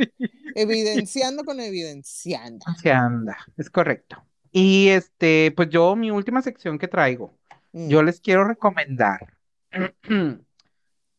[0.55, 2.65] evidenciando con evidenciando.
[2.81, 4.21] se anda, es correcto.
[4.51, 7.33] Y este, pues yo, mi última sección que traigo,
[7.71, 7.87] Mm.
[7.87, 9.37] yo les quiero recomendar.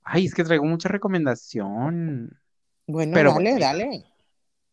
[0.03, 2.39] Ay, es que traigo mucha recomendación.
[2.87, 4.05] Bueno, Pero dale, dale.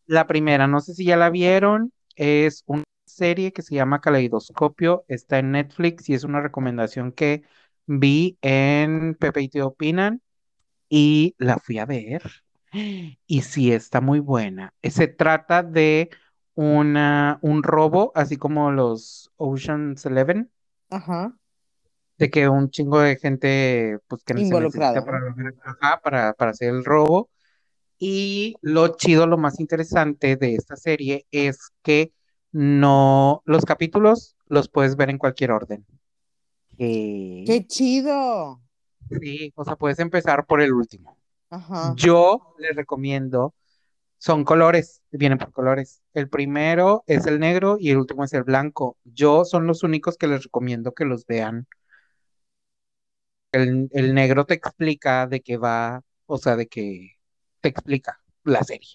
[0.05, 5.05] La primera, no sé si ya la vieron, es una serie que se llama Caleidoscopio,
[5.07, 7.43] está en Netflix y es una recomendación que
[7.85, 10.21] vi en Pepe y Te Opinan
[10.89, 12.21] y la fui a ver.
[13.25, 14.73] Y sí, está muy buena.
[14.83, 16.09] Se trata de
[16.53, 20.51] una, un robo, así como los Ocean's Eleven,
[20.89, 21.33] Ajá.
[22.17, 27.29] De que un chingo de gente pues que Involucrada, para, para, para hacer el robo.
[27.99, 32.13] Y lo chido, lo más interesante de esta serie es que
[32.51, 35.85] no, los capítulos los puedes ver en cualquier orden.
[36.77, 38.61] Que- ¡Qué chido!
[39.21, 41.17] sí, o sea, puedes empezar por el último.
[41.49, 41.93] Ajá.
[41.95, 43.55] Yo les recomiendo,
[44.17, 46.01] son colores, vienen por colores.
[46.13, 48.97] El primero es el negro y el último es el blanco.
[49.05, 51.67] Yo son los únicos que les recomiendo que los vean.
[53.63, 57.11] El, el negro te explica de qué va, o sea, de que
[57.61, 58.89] te explica la serie.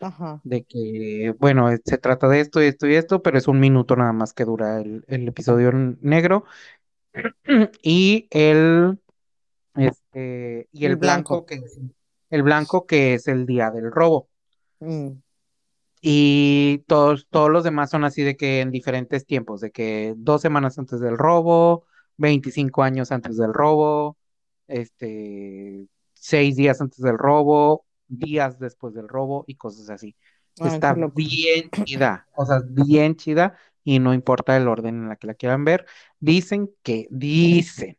[0.00, 0.44] Ajá.
[0.44, 3.60] De que, bueno, eh, se trata de esto y esto y esto, pero es un
[3.60, 6.44] minuto nada más que dura el, el episodio negro.
[7.82, 8.98] Y el,
[9.76, 11.34] este, y el El blanco.
[11.34, 11.80] blanco, que es,
[12.30, 14.30] el blanco que es el día del robo.
[14.80, 15.22] Mm.
[16.00, 20.42] Y todos, todos los demás son así de que en diferentes tiempos, de que dos
[20.42, 21.86] semanas antes del robo,
[22.16, 24.16] 25 años antes del robo,
[24.68, 30.16] este, seis días antes del robo, días después del robo y cosas así.
[30.60, 35.16] Ay, Está bien chida, o sea, bien chida y no importa el orden en la
[35.16, 35.86] que la quieran ver.
[36.20, 37.98] Dicen que, dicen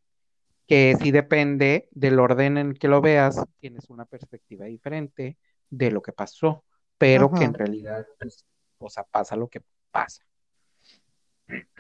[0.68, 5.38] que sí depende del orden en que lo veas, tienes una perspectiva diferente
[5.70, 6.64] de lo que pasó,
[6.98, 8.46] pero que en realidad, pues,
[8.80, 9.62] o sea, pasa lo que
[9.92, 10.24] pasa.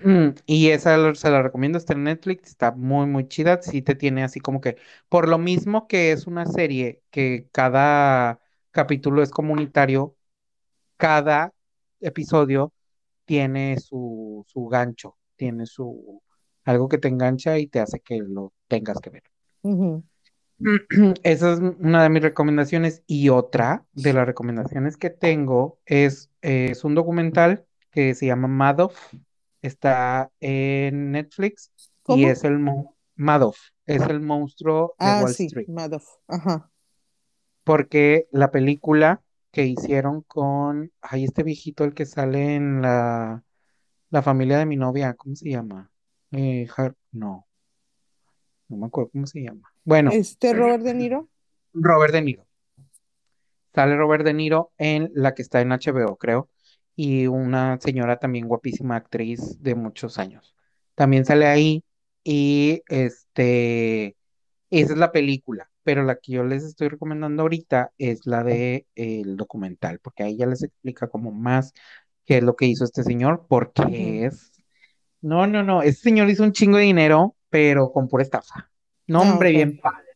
[0.03, 3.61] Mm, Y esa se la recomiendo, está en Netflix, está muy, muy chida.
[3.61, 4.77] Sí te tiene así como que,
[5.09, 8.39] por lo mismo que es una serie que cada
[8.71, 10.15] capítulo es comunitario,
[10.97, 11.53] cada
[12.01, 12.73] episodio
[13.25, 16.21] tiene su, su gancho, tiene su
[16.65, 19.23] algo que te engancha y te hace que lo tengas que ver.
[21.23, 23.03] Esa es una de mis recomendaciones.
[23.07, 29.13] Y otra de las recomendaciones que tengo es, es un documental que se llama Madoff.
[29.65, 31.71] Está en Netflix
[32.07, 32.59] y es el
[33.15, 35.67] Madoff, es el monstruo de Ah, Wall sí, Street.
[35.69, 36.05] Madoff.
[36.27, 36.69] Ajá.
[37.63, 39.21] Porque la película
[39.51, 43.43] que hicieron con, ay, este viejito, el que sale en la,
[44.11, 45.89] la familia de mi novia, ¿cómo se llama?
[46.31, 47.47] Eh, Har- no,
[48.67, 49.71] no me acuerdo cómo se llama.
[49.83, 51.29] Bueno, Este Robert De Niro.
[51.73, 52.45] Robert De Niro.
[53.73, 56.49] Sale Robert De Niro en la que está en HBO, creo,
[56.95, 60.55] y una señora también guapísima actriz de muchos años.
[60.95, 61.83] También sale ahí
[62.23, 64.15] y este,
[64.69, 68.87] esa es la película, pero la que yo les estoy recomendando ahorita es la de
[68.95, 71.73] el documental, porque ahí ya les explica como más
[72.25, 74.51] qué es lo que hizo este señor, porque es,
[75.21, 78.71] no, no, no, este señor hizo un chingo de dinero, pero con pura estafa.
[79.07, 79.55] No, Ah, hombre, ok.
[79.55, 80.07] bien padre,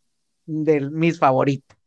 [0.46, 1.78] de mis favoritos.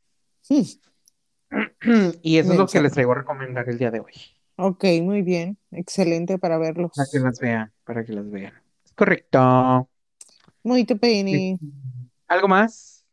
[2.23, 4.13] Y eso es lo que les traigo a recomendar el día de hoy.
[4.65, 5.59] Ok, muy bien.
[5.73, 6.59] Excelente para
[6.95, 7.21] Para que verlos.
[7.21, 8.55] las vean, para que las vean.
[8.85, 9.89] Es correcto.
[10.65, 10.85] Muy
[11.31, 11.61] Eh, Penny.
[12.29, 13.07] ¿Algo más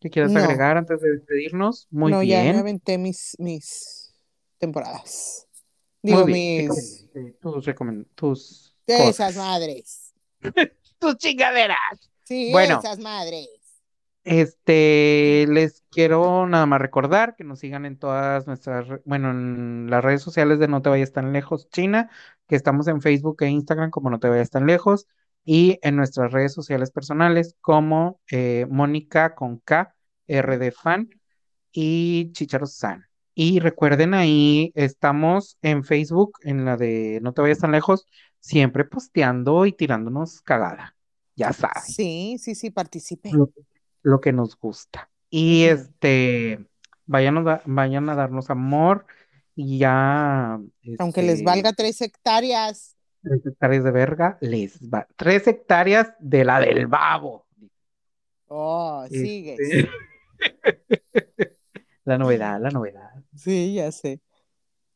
[0.00, 1.88] que quieras No, agregar antes de despedirnos?
[1.90, 4.14] Muy no, ya me bien, aventé mis, mis
[4.58, 5.46] temporadas.
[6.06, 6.68] muy Digo, bien.
[6.74, 7.08] mis...
[7.40, 7.64] Tus
[8.14, 9.36] tus Esas cosas.
[9.36, 10.14] madres.
[10.98, 11.78] Tus chingaderas.
[12.24, 13.48] Sí, Bueno, esas madres.
[14.26, 20.02] Este, les quiero nada más recordar que nos sigan en todas nuestras, bueno, en las
[20.02, 22.10] redes sociales de No Te Vayas Tan Lejos, China,
[22.48, 25.06] que estamos en Facebook e Instagram como No Te Vayas Tan Lejos,
[25.44, 29.94] y en nuestras redes sociales personales como eh, Mónica con K,
[30.26, 31.08] R de Fan
[31.70, 33.06] y Chicharo San.
[33.32, 38.08] Y recuerden ahí, estamos en Facebook, en la de No Te Vayas Tan Lejos,
[38.40, 40.96] siempre posteando y tirándonos cagada,
[41.36, 43.30] ya saben Sí, sí, sí, participé.
[44.06, 45.10] Lo, que nos gusta.
[45.30, 46.64] Y este,
[47.06, 49.06] vayan a, vayan a darnos amor
[49.54, 50.60] y ya,
[50.98, 52.96] Aunque les este, valga tres hectáreas.
[53.22, 55.06] tres hectáreas de verga, les va.
[55.16, 57.46] Tres hectáreas de la del babo.
[58.48, 59.58] Oh, Este, sigues.
[62.04, 63.10] la novedad, la novedad.
[63.34, 64.20] Sí, ya sé.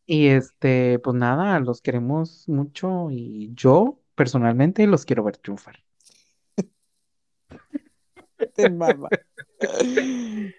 [0.07, 5.79] Y este, pues nada, los queremos mucho y yo personalmente los quiero ver triunfar.
[8.55, 9.09] Te mama.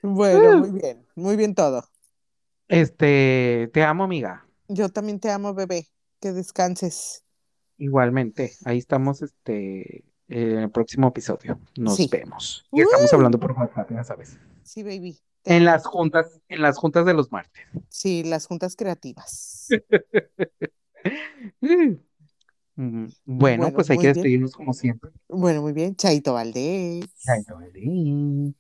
[0.02, 1.06] Bueno, muy bien.
[1.16, 1.84] Muy bien todo.
[2.68, 4.46] Este, te amo, amiga.
[4.68, 5.88] Yo también te amo, bebé.
[6.20, 7.24] Que descanses.
[7.78, 11.60] Igualmente, ahí estamos, este, en el próximo episodio.
[11.78, 12.08] Nos Sí.
[12.12, 12.64] vemos.
[12.72, 14.38] Y estamos hablando por WhatsApp, ya sabes.
[14.64, 15.20] Sí, baby.
[15.42, 15.72] Te En amo.
[15.72, 17.64] las juntas, en las juntas de los martes.
[17.90, 19.68] Sí, las juntas creativas.
[22.76, 24.14] Bueno, Bueno, pues hay que bien.
[24.16, 25.12] despedirnos como siempre.
[25.28, 25.96] Bueno, muy bien.
[25.96, 27.06] Chaito Valdés.
[27.24, 28.56] Chaito, Belén.